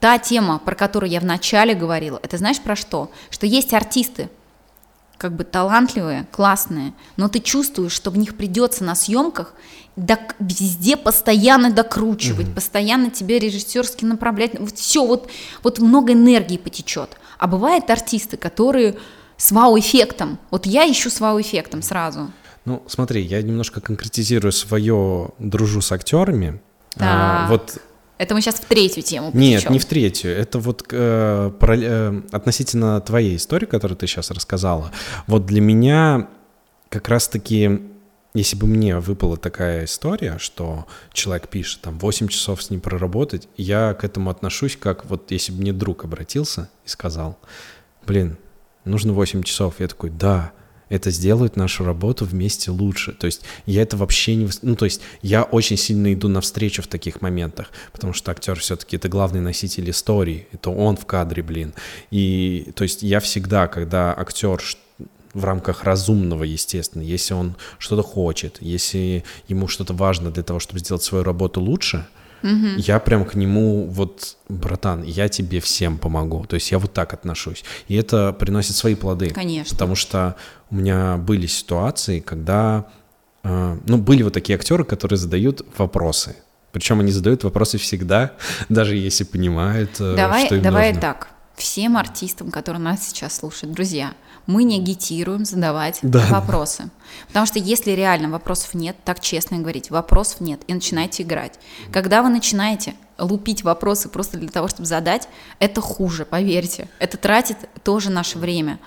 [0.00, 3.10] Та тема, про которую я вначале говорила, это знаешь про что?
[3.30, 4.28] Что есть артисты,
[5.24, 9.54] как бы талантливые, классные, но ты чувствуешь, что в них придется на съемках
[9.96, 15.30] док- везде постоянно докручивать, постоянно тебе режиссерски направлять, вот все, вот,
[15.62, 17.16] вот много энергии потечет.
[17.38, 18.96] А бывают артисты, которые
[19.38, 20.38] с вау-эффектом.
[20.50, 22.30] Вот я ищу с вау-эффектом сразу.
[22.66, 26.60] Ну, смотри, я немножко конкретизирую свое дружу с актерами.
[26.98, 27.48] А, Так.
[27.48, 27.78] вот
[28.16, 29.72] Это мы сейчас в третью тему Нет, потечем.
[29.72, 30.30] не в третью.
[30.30, 34.92] Это вот э, паралле- э, относительно твоей истории, которую ты сейчас рассказала.
[35.26, 36.28] Вот для меня
[36.90, 37.80] как раз-таки,
[38.32, 43.48] если бы мне выпала такая история, что человек пишет, там, 8 часов с ним проработать,
[43.56, 47.36] я к этому отношусь как вот если бы мне друг обратился и сказал,
[48.06, 48.36] блин,
[48.84, 49.80] нужно 8 часов.
[49.80, 50.52] Я такой, да,
[50.94, 53.12] это сделает нашу работу вместе лучше.
[53.12, 54.48] То есть я это вообще не...
[54.62, 58.96] Ну, то есть я очень сильно иду навстречу в таких моментах, потому что актер все-таки
[58.96, 61.74] это главный носитель истории, это он в кадре, блин.
[62.10, 64.62] И то есть я всегда, когда актер
[65.34, 70.78] в рамках разумного, естественно, если он что-то хочет, если ему что-то важно для того, чтобы
[70.78, 72.06] сделать свою работу лучше,
[72.76, 76.44] я прям к нему вот, братан, я тебе всем помогу.
[76.46, 77.64] То есть я вот так отношусь.
[77.88, 79.30] И это приносит свои плоды.
[79.30, 79.74] Конечно.
[79.74, 80.36] Потому что
[80.70, 82.86] у меня были ситуации, когда,
[83.42, 86.36] э, ну, были вот такие актеры, которые задают вопросы.
[86.72, 88.32] Причем они задают вопросы всегда,
[88.68, 91.00] даже если понимают, э, Давай, что им давай нужно.
[91.00, 91.28] так.
[91.56, 94.14] Всем артистам, которые нас сейчас слушают, друзья,
[94.46, 96.26] мы не агитируем задавать Да.
[96.30, 96.90] вопросы.
[97.28, 101.58] Потому что если реально вопросов нет, так честно говорить, вопросов нет, и начинаете играть.
[101.92, 105.28] Когда вы начинаете лупить вопросы просто для того, чтобы задать,
[105.58, 106.88] это хуже, поверьте.
[106.98, 108.78] Это тратит тоже наше время.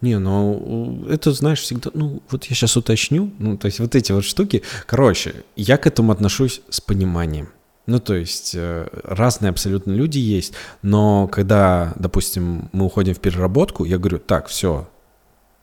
[0.00, 4.10] Не, ну, это, знаешь, всегда, ну, вот я сейчас уточню, ну, то есть вот эти
[4.10, 7.48] вот штуки, короче, я к этому отношусь с пониманием.
[7.86, 13.84] Ну, то есть э, разные абсолютно люди есть, но когда, допустим, мы уходим в переработку,
[13.84, 14.88] я говорю, так, все,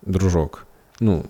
[0.02, 0.66] дружок,
[1.00, 1.26] ну,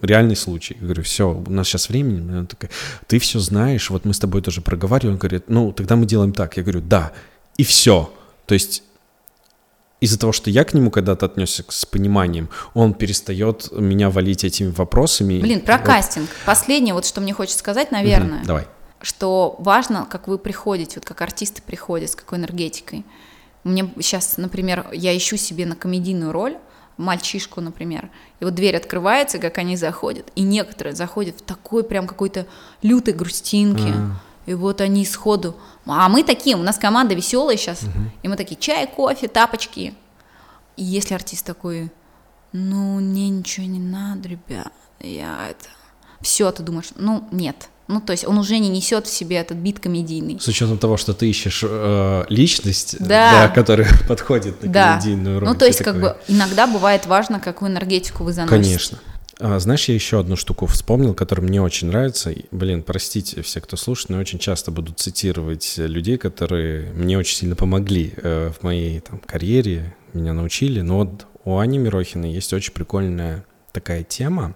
[0.00, 0.76] реальный случай.
[0.80, 2.36] Я говорю, все, у нас сейчас времени.
[2.36, 2.70] Он такой,
[3.06, 5.12] ты все знаешь, вот мы с тобой тоже проговаривали.
[5.12, 6.56] Он говорит, ну, тогда мы делаем так.
[6.56, 7.12] Я говорю, да,
[7.56, 8.12] и все.
[8.46, 8.82] То есть
[10.00, 14.70] из-за того, что я к нему когда-то отнесся с пониманием, он перестает меня валить этими
[14.70, 15.40] вопросами.
[15.40, 15.86] Блин, про Вот.
[15.86, 16.28] кастинг.
[16.44, 18.38] Последнее, вот что мне хочется сказать, наверное.
[18.38, 18.66] Мгм, Давай.
[19.00, 23.04] что важно, как вы приходите, вот как артисты приходят, с какой энергетикой.
[23.62, 26.56] Мне сейчас, например, я ищу себе на комедийную роль,
[26.96, 32.06] мальчишку, например, и вот дверь открывается, как они заходят, и некоторые заходят в такой прям
[32.06, 32.46] какой-то
[32.82, 34.16] лютой грустинки, А.
[34.46, 37.82] и вот они сходу, а мы такие, у нас команда веселая сейчас,
[38.22, 39.94] и мы такие, чай, кофе, тапочки,
[40.76, 41.90] и если артист такой,
[42.52, 45.68] ну, мне ничего не надо, ребят, я это...
[46.20, 47.68] Все, ты думаешь, ну, нет.
[47.88, 50.38] Ну, то есть он уже не несет в себе этот бит комедийный.
[50.40, 53.46] С учетом того, что ты ищешь э, личность, Да.
[53.46, 54.92] да, которая подходит на Да.
[54.92, 55.48] комедийную роль.
[55.48, 58.62] Ну, то есть, как такой, бы, иногда бывает важно, какую энергетику вы заносите.
[58.62, 58.98] Конечно.
[59.40, 62.32] А, знаешь, я еще одну штуку вспомнил, которая мне очень нравится.
[62.52, 67.18] Блин, простите все, кто слушает, но я очень часто буду цитировать э, людей, которые мне
[67.18, 70.80] очень сильно помогли э, в моей там, карьере, меня научили.
[70.82, 74.54] Но вот у Ани Мирохиной есть очень прикольная такая тема.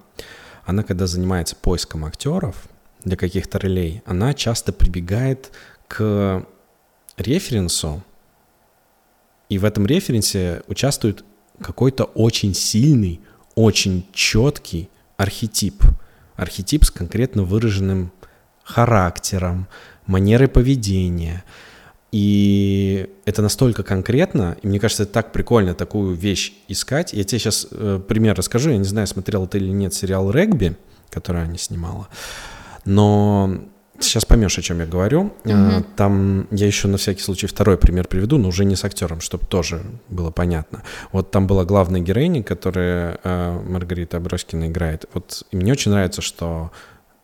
[0.65, 2.55] Она, когда занимается поиском актеров
[3.03, 5.51] для каких-то ролей, она часто прибегает
[5.87, 6.45] к
[7.17, 8.03] референсу,
[9.49, 11.23] и в этом референсе участвует
[11.61, 13.21] какой-то очень сильный,
[13.55, 15.83] очень четкий архетип.
[16.35, 18.11] Архетип с конкретно выраженным
[18.63, 19.67] характером,
[20.05, 21.43] манерой поведения.
[22.11, 27.13] И это настолько конкретно, и мне кажется, это так прикольно такую вещь искать.
[27.13, 28.69] Я тебе сейчас э, пример расскажу.
[28.69, 30.77] Я не знаю, смотрел ты или нет сериал «Регби»,
[31.09, 32.07] который Аня снимала.
[32.87, 33.59] Но
[33.99, 35.33] сейчас поймешь, о чем я говорю.
[35.43, 39.19] Э, Там я еще на всякий случай второй пример приведу, но уже не с актером,
[39.19, 40.83] чтобы тоже было понятно.
[41.11, 45.05] Вот там была главная героиня, которая э, Маргарита Аброськина играет.
[45.13, 46.71] Вот мне очень нравится, что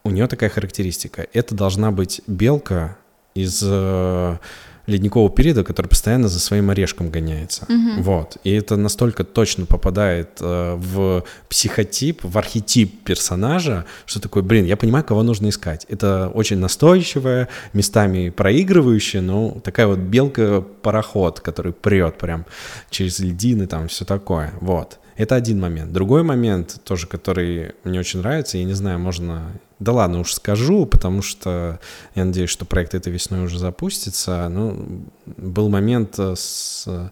[0.04, 1.26] у нее такая характеристика.
[1.34, 2.98] Это должна быть белка
[3.36, 4.38] из э,
[4.86, 7.66] ледникового периода, который постоянно за своим орешком гоняется.
[7.70, 8.04] Мгм.
[8.04, 8.38] Вот.
[8.44, 14.76] И это настолько точно попадает э, в психотип, в архетип персонажа, что такое, блин, я
[14.76, 15.86] понимаю, кого нужно искать.
[15.90, 22.46] Это очень настойчивая, местами проигрывающая, но такая вот белка-пароход, который прет прям
[22.90, 24.54] через льдины, там все такое.
[24.60, 25.00] Вот.
[25.16, 25.94] Это один момент.
[25.94, 29.52] Другой момент, тоже, который мне очень нравится, я не знаю, можно...
[29.84, 31.80] Да ладно, уж скажу, потому что
[32.16, 34.48] я надеюсь, что проект этой весной уже запустится.
[34.50, 37.12] Ну, был момент э, с...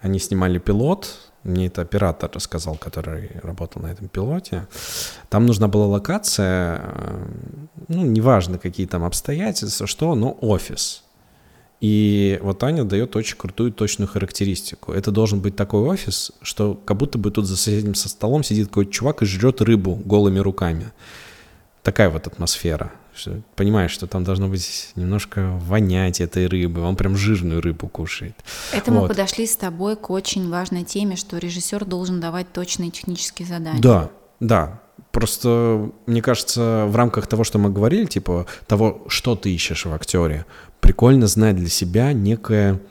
[0.00, 4.66] Они снимали пилот, мне это оператор рассказал, который работал на этом пилоте.
[5.28, 7.26] Там нужна была локация, э,
[7.86, 11.04] ну, неважно, какие там обстоятельства, что, но офис.
[11.80, 14.92] И вот Аня дает очень крутую точную характеристику.
[14.92, 18.66] Это должен быть такой офис, что как будто бы тут за соседним со столом сидит
[18.66, 20.90] какой-то чувак и жрет рыбу голыми руками.
[21.88, 22.92] Такая вот атмосфера.
[23.14, 26.82] Что, понимаешь, что там должно быть немножко вонять этой рыбы.
[26.82, 28.34] Он прям жирную рыбу кушает.
[28.74, 29.08] Это мы Вот.
[29.08, 33.80] подошли с тобой к очень важной теме, что режиссер должен давать точные технические задания.
[33.80, 34.82] Да, да.
[35.12, 39.92] Просто, мне кажется, в рамках того, что мы говорили, типа того, что ты ищешь в
[39.94, 40.44] актере,
[40.80, 42.82] прикольно знать для себя некое...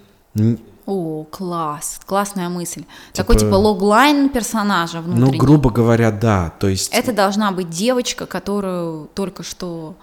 [0.88, 2.84] О, класс, классная мысль.
[3.12, 5.38] Типа- Такой типа логлайн персонажа Ну, внутренний.
[5.38, 6.54] грубо говоря, да.
[6.60, 6.94] То есть...
[6.94, 9.96] Это должна быть девочка, которую только что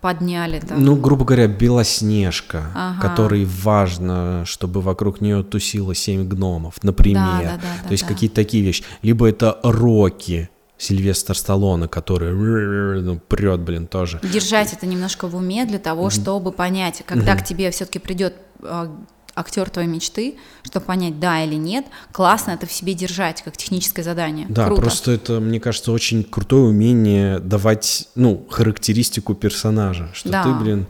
[0.00, 0.82] подняли там.
[0.82, 3.00] Ну, грубо говоря, Белоснежка, Ага.
[3.02, 7.42] которой важно, чтобы вокруг нее тусило семь гномов, например.
[7.42, 8.08] Да, да, да, То есть да.
[8.08, 8.84] какие-то такие вещи.
[9.02, 12.32] Либо это Рокки, Сильвестр Сталлоне, который
[13.02, 14.18] ну, прет, блин, тоже.
[14.22, 18.34] Держать это немножко в уме для того, чтобы понять, когда к тебе все-таки придет
[19.34, 24.02] актер твоей мечты, чтобы понять, да или нет, классно это в себе держать, как техническое
[24.02, 24.46] задание.
[24.48, 24.82] Да, Круто.
[24.82, 30.42] просто это, мне кажется, очень крутое умение давать, ну, характеристику персонажа, что Да.
[30.44, 30.86] ты, блин,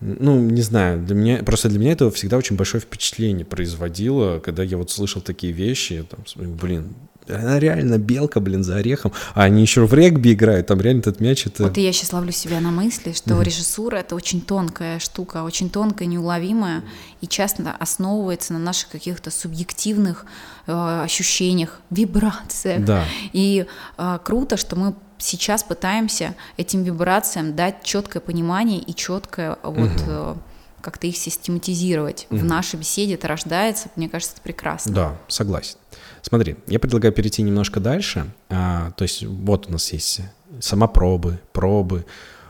[0.00, 4.62] ну, не знаю, для меня, просто для меня это всегда очень большое впечатление производило, когда
[4.62, 6.94] я вот слышал такие вещи, я там, блин,
[7.32, 11.20] она реально белка, блин, за орехом, а они еще в регби играют, там реально этот
[11.20, 11.64] мяч, это...
[11.64, 15.70] Вот и я сейчас ловлю себя на мысли, что режиссура это очень тонкая штука, очень
[15.70, 16.82] тонкая, неуловимая,
[17.20, 20.26] и часто основывается на наших каких-то субъективных
[20.66, 22.84] э, ощущениях, вибрациях.
[22.84, 23.04] Да.
[23.32, 23.66] И
[23.98, 30.34] э, круто, что мы сейчас пытаемся этим вибрациям дать четкое понимание и четкое вот э,
[30.82, 32.26] как-то их систематизировать.
[32.28, 34.92] В нашей беседе это рождается, мне кажется, это прекрасно.
[34.92, 35.76] Да, согласен.
[36.22, 38.26] Смотри, я предлагаю перейти немножко дальше.
[38.50, 40.20] А, то есть вот у нас есть
[40.60, 42.04] самопробы, пробы.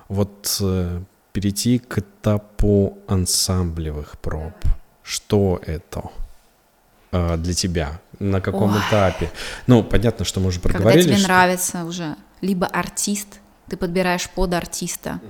[0.08, 1.00] Вот э,
[1.32, 4.52] перейти к этапу ансамблевых проб.
[5.02, 6.02] Что это
[7.12, 8.00] а, для тебя?
[8.18, 8.80] На каком Ой.
[8.88, 9.30] этапе?
[9.66, 11.04] Ну, понятно, что мы уже Когда проговорили.
[11.04, 15.20] тебе что- нравится уже либо артист, ты подбираешь под артиста.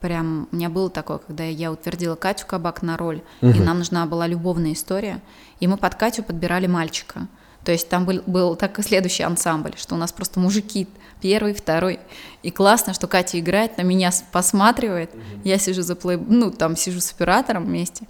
[0.00, 4.06] Прям у меня было такое, когда я утвердила Катю Кабак на роль, и нам нужна
[4.06, 5.22] была любовная история,
[5.60, 7.28] и мы под Катю подбирали мальчика.
[7.64, 10.86] То есть там был, был так и следующий ансамбль, что у нас просто мужики
[11.20, 11.98] первый, второй.
[12.44, 15.10] И классно, что Катя играет, на меня посматривает,
[15.42, 16.16] я сижу за плей...
[16.16, 18.06] ну там сижу с оператором вместе,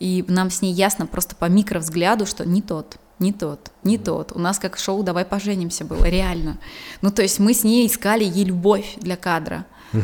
[0.00, 4.32] и нам с ней ясно просто по микровзгляду, что не тот, не тот, не тот.
[4.32, 6.58] У нас как шоу «Давай поженимся» было, реально.
[7.00, 9.66] Ну, то есть мы с ней искали ей любовь для кадра.
[9.92, 9.98] А,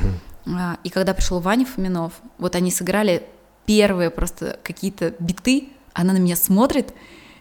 [0.82, 3.22] И когда пришел Ваня Фоминов, вот они сыграли
[3.66, 6.92] первые просто какие-то биты, она на меня смотрит,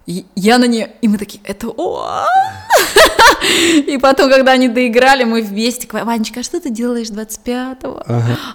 [0.06, 2.26] и я на нее, и мы такие, это о
[3.88, 8.04] И потом, когда они доиграли, мы вместе, Ванечка, а что ты делаешь 25-го?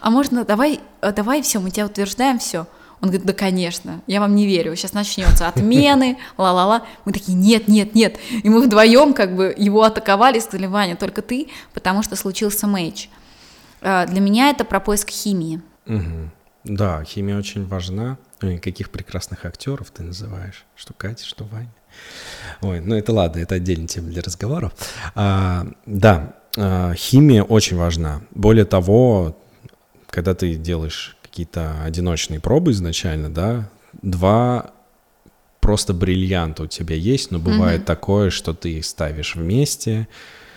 [0.01, 2.67] А можно, давай, э, давай все, мы тебя утверждаем, все.
[3.01, 6.83] Он говорит, да, конечно, я вам не верю, сейчас начнется отмены, ла-ла-ла.
[7.05, 8.17] Мы такие, нет, нет, нет.
[8.43, 13.11] И мы вдвоем как бы его атаковали, сказали, Ваня, только ты, потому что случился мэйч.
[13.83, 15.61] А, Для меня это про поиск химии.
[15.87, 16.33] Мгм.
[16.65, 18.19] Да, химия очень важна.
[18.43, 20.65] Ой, каких прекрасных актеров ты называешь?
[20.75, 21.73] Что Катя, что Ваня.
[22.61, 24.73] Ой, ну это ладно, это отдельная тема для разговоров.
[25.15, 28.23] А, да, а, химия очень важна.
[28.33, 29.37] Более того,
[30.11, 33.71] когда ты делаешь какие-то одиночные пробы изначально, да,
[34.03, 34.73] два
[35.61, 40.09] просто бриллианта у тебя есть, но бывает такое, что ты их ставишь вместе,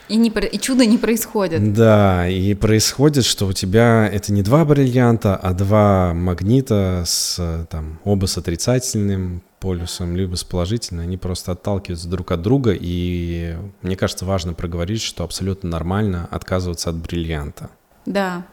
[0.10, 1.74] И, не, и чудо не происходит.
[1.74, 8.00] да, и происходит, что у тебя это не два бриллианта, а два магнита с там
[8.04, 13.96] оба с отрицательным полюсом, либо с положительным, они просто отталкиваются друг от друга, и мне
[13.96, 17.70] кажется, важно проговорить, что абсолютно нормально отказываться от бриллианта.
[18.06, 18.46] Да.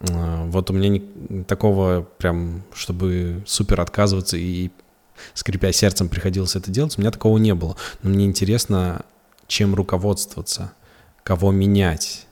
[0.00, 4.70] А, Вот у меня не- такого прям, чтобы супер отказываться и
[5.34, 7.76] скрипя сердцем приходилось это делать, у меня такого не было.
[8.02, 9.02] Но мне интересно,
[9.46, 10.72] чем руководствоваться,
[11.26, 12.24] кого менять.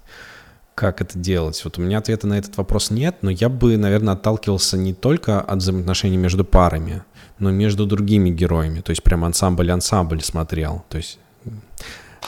[0.77, 1.61] как это делать?
[1.65, 5.41] Вот у меня ответа на этот вопрос нет, но я бы, наверное, отталкивался не только
[5.41, 7.03] от взаимоотношений между парами,
[7.39, 8.81] но и между другими героями.
[8.81, 10.85] То есть прям ансамбль-ансамбль смотрел.
[10.89, 11.19] То есть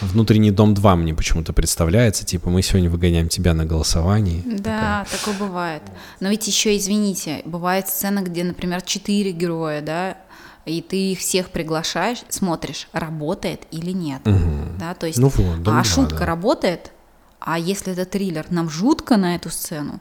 [0.01, 4.43] Внутренний дом 2 мне почему-то представляется, типа мы сегодня выгоняем тебя на голосовании.
[4.45, 5.83] Да, такое, такое бывает.
[6.21, 10.19] Но ведь еще, извините, бывает сцена, где, например, четыре героя, да,
[10.67, 14.77] и ты их всех приглашаешь, смотришь, работает или нет, угу.
[14.79, 16.27] да, то есть, ну вот, дом а 2, шутка да.
[16.27, 16.93] работает,
[17.41, 20.01] а если это триллер, нам жутко на эту сцену,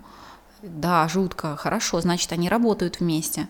[0.63, 3.47] да, жутко, хорошо, значит, они работают вместе.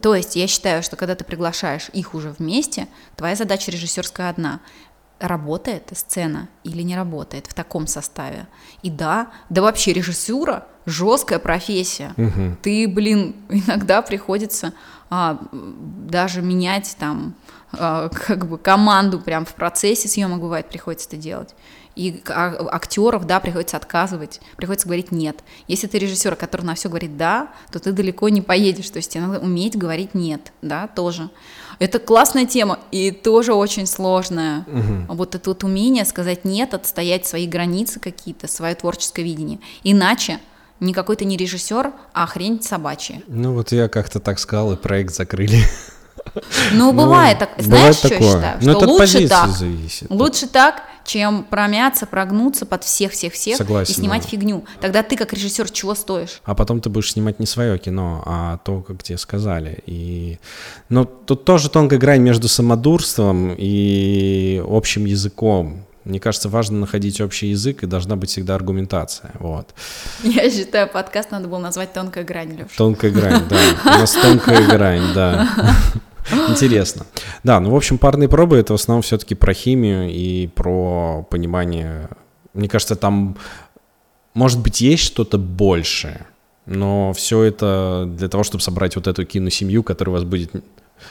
[0.00, 4.60] То есть я считаю, что когда ты приглашаешь их уже вместе, твоя задача режиссерская одна
[5.22, 8.46] работает сцена или не работает в таком составе.
[8.82, 12.12] И да, да вообще режиссура жесткая профессия.
[12.16, 12.56] Угу.
[12.62, 14.74] Ты, блин, иногда приходится
[15.08, 17.34] а, даже менять там
[17.72, 21.54] а, как бы команду прям в процессе съемок бывает приходится это делать
[21.94, 25.42] и а, актеров, да, приходится отказывать, приходится говорить нет.
[25.68, 29.12] Если ты режиссер, который на все говорит да, то ты далеко не поедешь, то есть
[29.12, 31.28] тебе надо уметь говорить нет, да, тоже.
[31.82, 34.64] Это классная тема и тоже очень сложная.
[34.68, 35.16] Угу.
[35.16, 39.58] Вот это вот умение сказать нет, отстоять свои границы какие-то, свое творческое видение.
[39.82, 40.38] Иначе
[40.78, 43.20] никакой ты не режиссер, а хрень собачья.
[43.26, 45.58] Ну вот я как-то так сказал, и проект закрыли.
[46.72, 47.50] Ну, бывает так.
[47.58, 48.58] Знаешь, что я считаю?
[48.60, 49.50] Ну, что лучше так.
[49.50, 50.10] Зависит.
[50.10, 54.64] Лучше так, чем промяться, прогнуться под всех-всех-всех и снимать фигню.
[54.80, 56.40] Тогда ты, как режиссер, чего стоишь?
[56.44, 59.82] А потом ты будешь снимать не свое кино, а то, как тебе сказали.
[59.86, 60.38] И...
[60.88, 65.84] Но тут тоже тонкая грань между самодурством и общим языком.
[66.04, 69.30] Мне кажется, важно находить общий язык, и должна быть всегда аргументация.
[69.38, 69.68] Вот.
[70.24, 72.70] Я считаю, подкаст надо было назвать «Тонкая грань», Леша.
[72.76, 73.56] Тонкая грань, да.
[73.84, 75.48] У нас тонкая грань, да.
[76.48, 77.06] Интересно.
[77.42, 82.08] Да, ну, в общем, парные пробы— это в основном все-таки про химию и про понимание.
[82.54, 83.36] Мне кажется, там,
[84.34, 86.26] может быть, есть что-то большее,
[86.66, 90.52] но все это для того, чтобы собрать вот эту киносемью, которая вас будет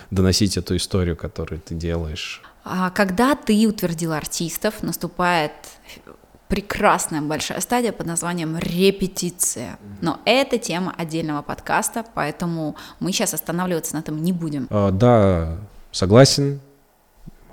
[0.09, 2.41] доносить эту историю, которую ты делаешь.
[2.63, 5.51] А когда ты утвердил артистов, наступает
[6.52, 9.80] прекрасная большая стадия под названием репетиция.
[10.02, 14.68] Но это тема отдельного подкаста, поэтому мы сейчас останавливаться на этом не будем.
[14.70, 15.58] А, да,
[15.93, 16.60] согласен.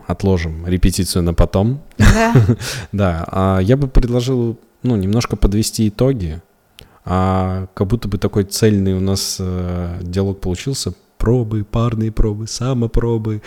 [0.08, 1.80] Отложим репетицию на потом.
[1.96, 2.34] Да.
[2.92, 3.24] да.
[3.28, 6.42] А я бы предложил, ну, немножко подвести итоги.
[7.04, 13.42] А как будто бы такой цельный у нас э, диалог получился пробы, парные пробы, самопробы,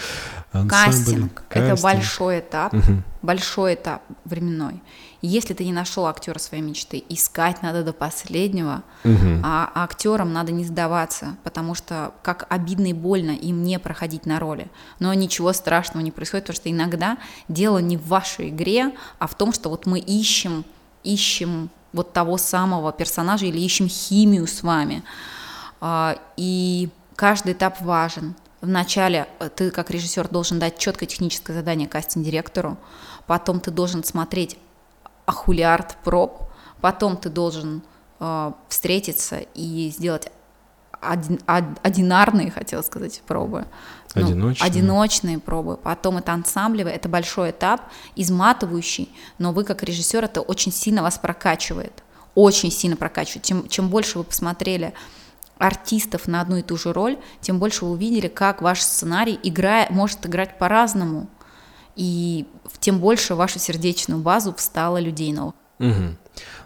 [0.54, 0.70] ансамбль.
[0.70, 1.44] Кастинг.
[1.50, 1.72] Кастинг.
[1.74, 3.04] Это большой этап, угу.
[3.22, 4.82] большой этап временной.
[5.22, 9.42] Если ты не нашел актера своей мечты, искать надо до последнего, угу.
[9.44, 14.40] а актерам надо не сдаваться, потому что как обидно и больно им не проходить на
[14.40, 14.68] роли.
[15.00, 17.18] Но ничего страшного не происходит, потому что иногда
[17.48, 20.66] дело не в вашей игре, а в том, что вот мы ищем,
[21.04, 25.04] ищем вот того самого персонажа или ищем химию с вами.
[25.82, 28.34] А, и каждый этап важен.
[28.62, 32.78] Вначале э, ты как режиссер должен дать четкое техническое задание кастинг-директору,
[33.28, 34.58] потом ты должен смотреть
[35.32, 36.44] ахулиард проб,
[36.82, 37.82] потом ты должен
[38.20, 40.30] э, встретиться и сделать
[41.02, 43.66] один, одинарные, хотела сказать, пробы.
[44.14, 44.68] Ну, одиночные.
[44.68, 45.78] одиночные пробы.
[45.78, 47.82] Потом это ансамблевые, это большой этап,
[48.16, 49.10] изматывающий,
[49.40, 52.04] но вы как режиссер это очень сильно вас прокачивает.
[52.36, 53.44] Очень сильно прокачивает.
[53.44, 54.94] Чем, чем больше вы посмотрели
[55.58, 59.88] артистов на одну и ту же роль, тем больше вы увидели, как ваш сценарий играя,
[59.90, 61.28] может играть по-разному.
[61.96, 62.48] И
[62.82, 65.56] тем больше вашу сердечную базу встало людей новых.
[65.80, 66.18] Угу.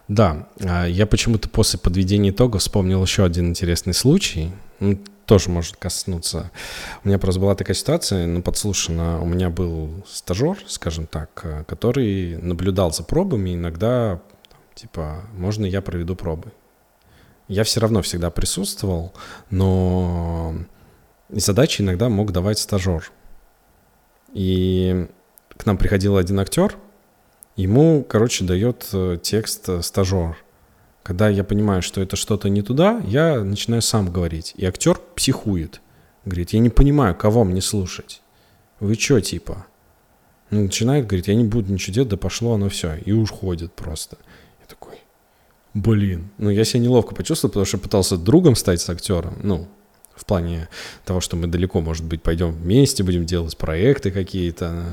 [0.07, 4.51] Да, а, я почему-то после подведения итогов вспомнил еще один интересный случай.
[5.25, 6.51] Тоже может коснуться.
[7.03, 9.19] У меня просто была такая ситуация, ну, подслушана.
[9.21, 13.55] У меня был стажер, скажем так, а, который наблюдал за пробами.
[13.55, 14.21] Иногда,
[14.73, 16.51] типа, можно я проведу пробы.
[17.47, 19.13] Я все равно всегда присутствовал,
[19.49, 20.55] но
[21.29, 23.11] задачи иногда мог давать стажер.
[24.33, 25.07] И
[25.57, 26.75] к нам приходил один актер,
[27.55, 30.37] ему, короче, дает э, текст э, стажер.
[31.03, 34.53] Когда я понимаю, что это что-то не туда, я начинаю сам говорить.
[34.57, 35.81] И актер психует.
[36.25, 38.21] Говорит, я не понимаю, кого мне слушать.
[38.79, 39.67] Вы чё, типа?
[40.51, 42.95] начинает, говорит, я не буду ничего делать, да пошло оно все.
[42.97, 44.17] И уходит просто
[45.75, 46.29] блин.
[46.37, 49.37] Ну, я себя неловко почувствовал, потому что пытался другом стать с актером.
[49.43, 49.67] Ну,
[50.15, 50.69] в плане
[51.05, 54.85] того, что мы далеко, может быть, пойдем вместе, будем делать проекты какие-то.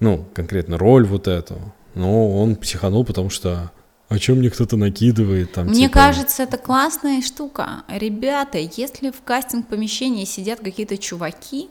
[0.00, 1.56] Ну, конкретно роль вот эту.
[1.94, 3.70] Но он психанул, потому что
[4.08, 5.66] о чем мне кто-то накидывает там.
[5.66, 5.94] Мне типа...
[5.94, 7.82] кажется, это классная штука.
[7.88, 11.68] Ребята, если в кастинг-помещении сидят какие-то чуваки,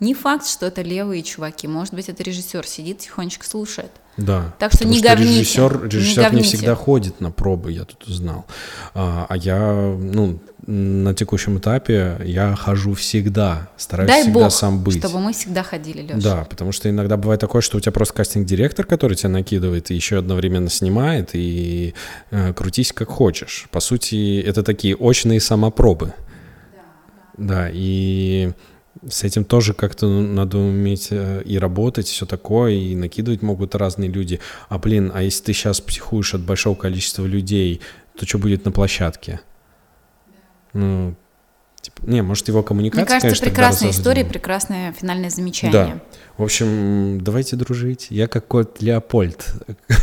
[0.00, 1.68] не факт, что это левые чуваки.
[1.68, 3.90] Может быть, это режиссер сидит, тихонечко слушает.
[4.16, 4.54] Да.
[4.58, 6.56] Так что не говните, Режиссер, не режиссер не, говните.
[6.56, 8.46] всегда ходит на пробы, я тут узнал.
[8.94, 14.82] А, а я, ну, на текущем этапе я хожу всегда, стараюсь Дай всегда бог, сам
[14.82, 14.98] быть.
[14.98, 16.20] чтобы мы всегда ходили, Леша.
[16.20, 19.94] Да, потому что иногда бывает такое, что у тебя просто кастинг-директор, который тебя накидывает и
[19.94, 21.94] еще одновременно снимает, и
[22.30, 23.66] э, крутись как хочешь.
[23.70, 26.14] По сути, это такие очные самопробы.
[27.36, 28.52] Да, и
[29.08, 33.74] с этим тоже как-то ну, надо уметь э, и работать, все такое, и накидывать могут
[33.74, 34.40] разные люди.
[34.68, 37.80] А блин, а если ты сейчас психуешь от большого количества людей,
[38.16, 39.40] то что будет на площадке?
[40.72, 41.14] Ну,
[42.02, 45.36] не, может его коммуникация, Мне кажется, конечно, прекрасная история, прекрасное финальное Да.
[45.36, 46.02] замечание.
[46.36, 48.08] В общем, давайте дружить.
[48.10, 49.54] Я как кот Леопольд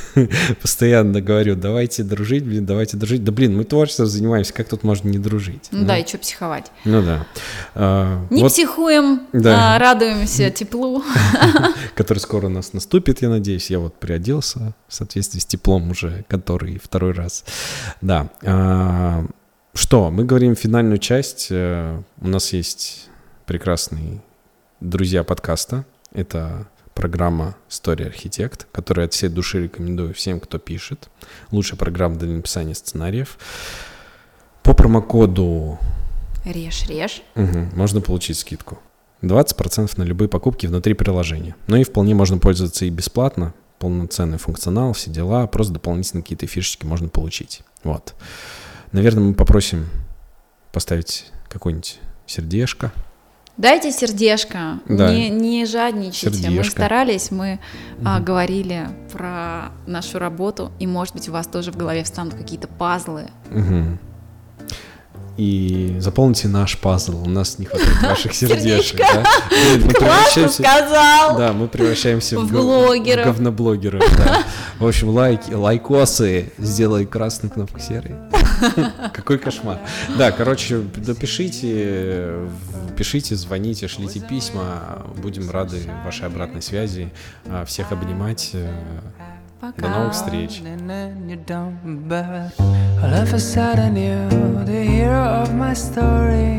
[0.62, 3.24] постоянно говорю, давайте дружить, блин, давайте дружить.
[3.24, 5.68] Да блин, мы творчеством занимаемся, как тут можно не дружить?
[5.72, 6.72] Ну, да, и что психовать?
[6.86, 7.28] Ну да.
[7.76, 9.76] А, Не вот, психуем, Да.
[9.76, 11.04] а радуемся теплу.
[11.96, 13.70] который скоро у нас наступит, я надеюсь.
[13.70, 17.44] Я вот приоделся в соответствии с теплом уже, который второй раз.
[18.02, 18.30] Да.
[18.44, 19.26] А,
[19.74, 21.48] что, мы говорим финальную часть.
[21.50, 23.10] Э, У нас есть
[23.46, 24.22] прекрасные
[24.80, 25.86] друзья подкаста.
[26.14, 31.10] Это программа «Story Архитект», которую от всей души рекомендую всем, кто пишет.
[31.52, 33.38] Лучшая программа для написания сценариев.
[34.64, 35.80] По промокоду
[36.46, 37.22] Режь, режь.
[37.36, 38.80] Мгм, можно получить скидку.
[39.22, 41.56] 20% на любые покупки внутри приложения.
[41.68, 43.54] Ну и вполне можно пользоваться и бесплатно.
[43.78, 45.46] Полноценный функционал, все дела.
[45.46, 47.62] Просто дополнительные какие-то фишечки можно получить.
[47.84, 48.16] Вот.
[48.92, 49.88] Наверное, мы попросим
[50.72, 52.92] поставить какое-нибудь сердечко.
[53.58, 55.14] Дайте сердечко, Да.
[55.14, 56.30] не, не жадничайте.
[56.30, 56.72] Мы Сердечко.
[56.72, 57.60] старались, мы
[58.04, 62.68] а, говорили про нашу работу, и, может быть, у вас тоже в голове встанут какие-то
[62.68, 63.28] пазлы.
[63.50, 64.00] Мгм.
[65.38, 67.24] И заполните наш пазл.
[67.24, 68.98] У нас не хватает ваших сердечек.
[69.00, 69.24] да?
[69.82, 71.38] Мы превращаемся- сказал!
[71.38, 73.26] Да, мы превращаемся в, В блогеров.
[73.26, 74.04] в говноблогеров.
[74.18, 74.44] да.
[74.78, 78.16] В общем, лайки, лайкосы, сделай красную кнопку серой.
[79.14, 79.80] Какой кошмар.
[80.18, 82.34] Да, короче, допишите,
[82.98, 85.06] пишите, звоните, шлите письма.
[85.18, 87.12] Будем рады вашей обратной связи.
[87.48, 88.52] А, Всех обнимать.
[89.63, 90.61] Э, До новых встреч.
[90.65, 92.53] And then you don't, but
[93.03, 96.59] all of a sudden you're the hero of my story.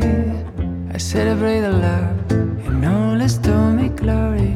[0.92, 2.30] I celebrate the love
[2.66, 4.54] and all is to me glory.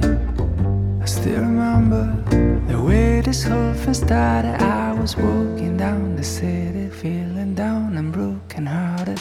[1.01, 2.05] I still remember
[2.69, 4.61] the way this whole thing started.
[4.61, 9.21] I was walking down the city, feeling down and broken hearted.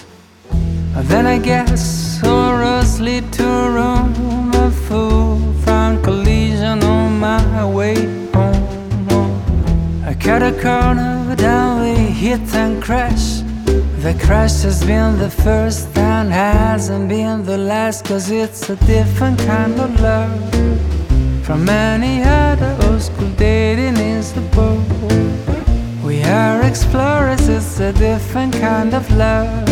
[1.04, 4.52] Then I guess sorrows lead to Rome.
[4.54, 8.25] A fool from collision on my way home.
[8.25, 8.25] I
[10.27, 13.43] Cut a corner down, we hit and crash.
[14.03, 19.39] The crash has been the first and hasn't been the last, cause it's a different
[19.39, 20.35] kind of love.
[21.47, 24.83] From any other old school dating is the book.
[26.05, 29.69] We are explorers, it's a different kind of love.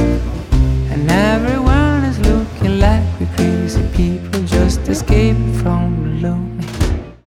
[0.92, 6.73] And everyone is looking like we crazy people just escaped from the lonely.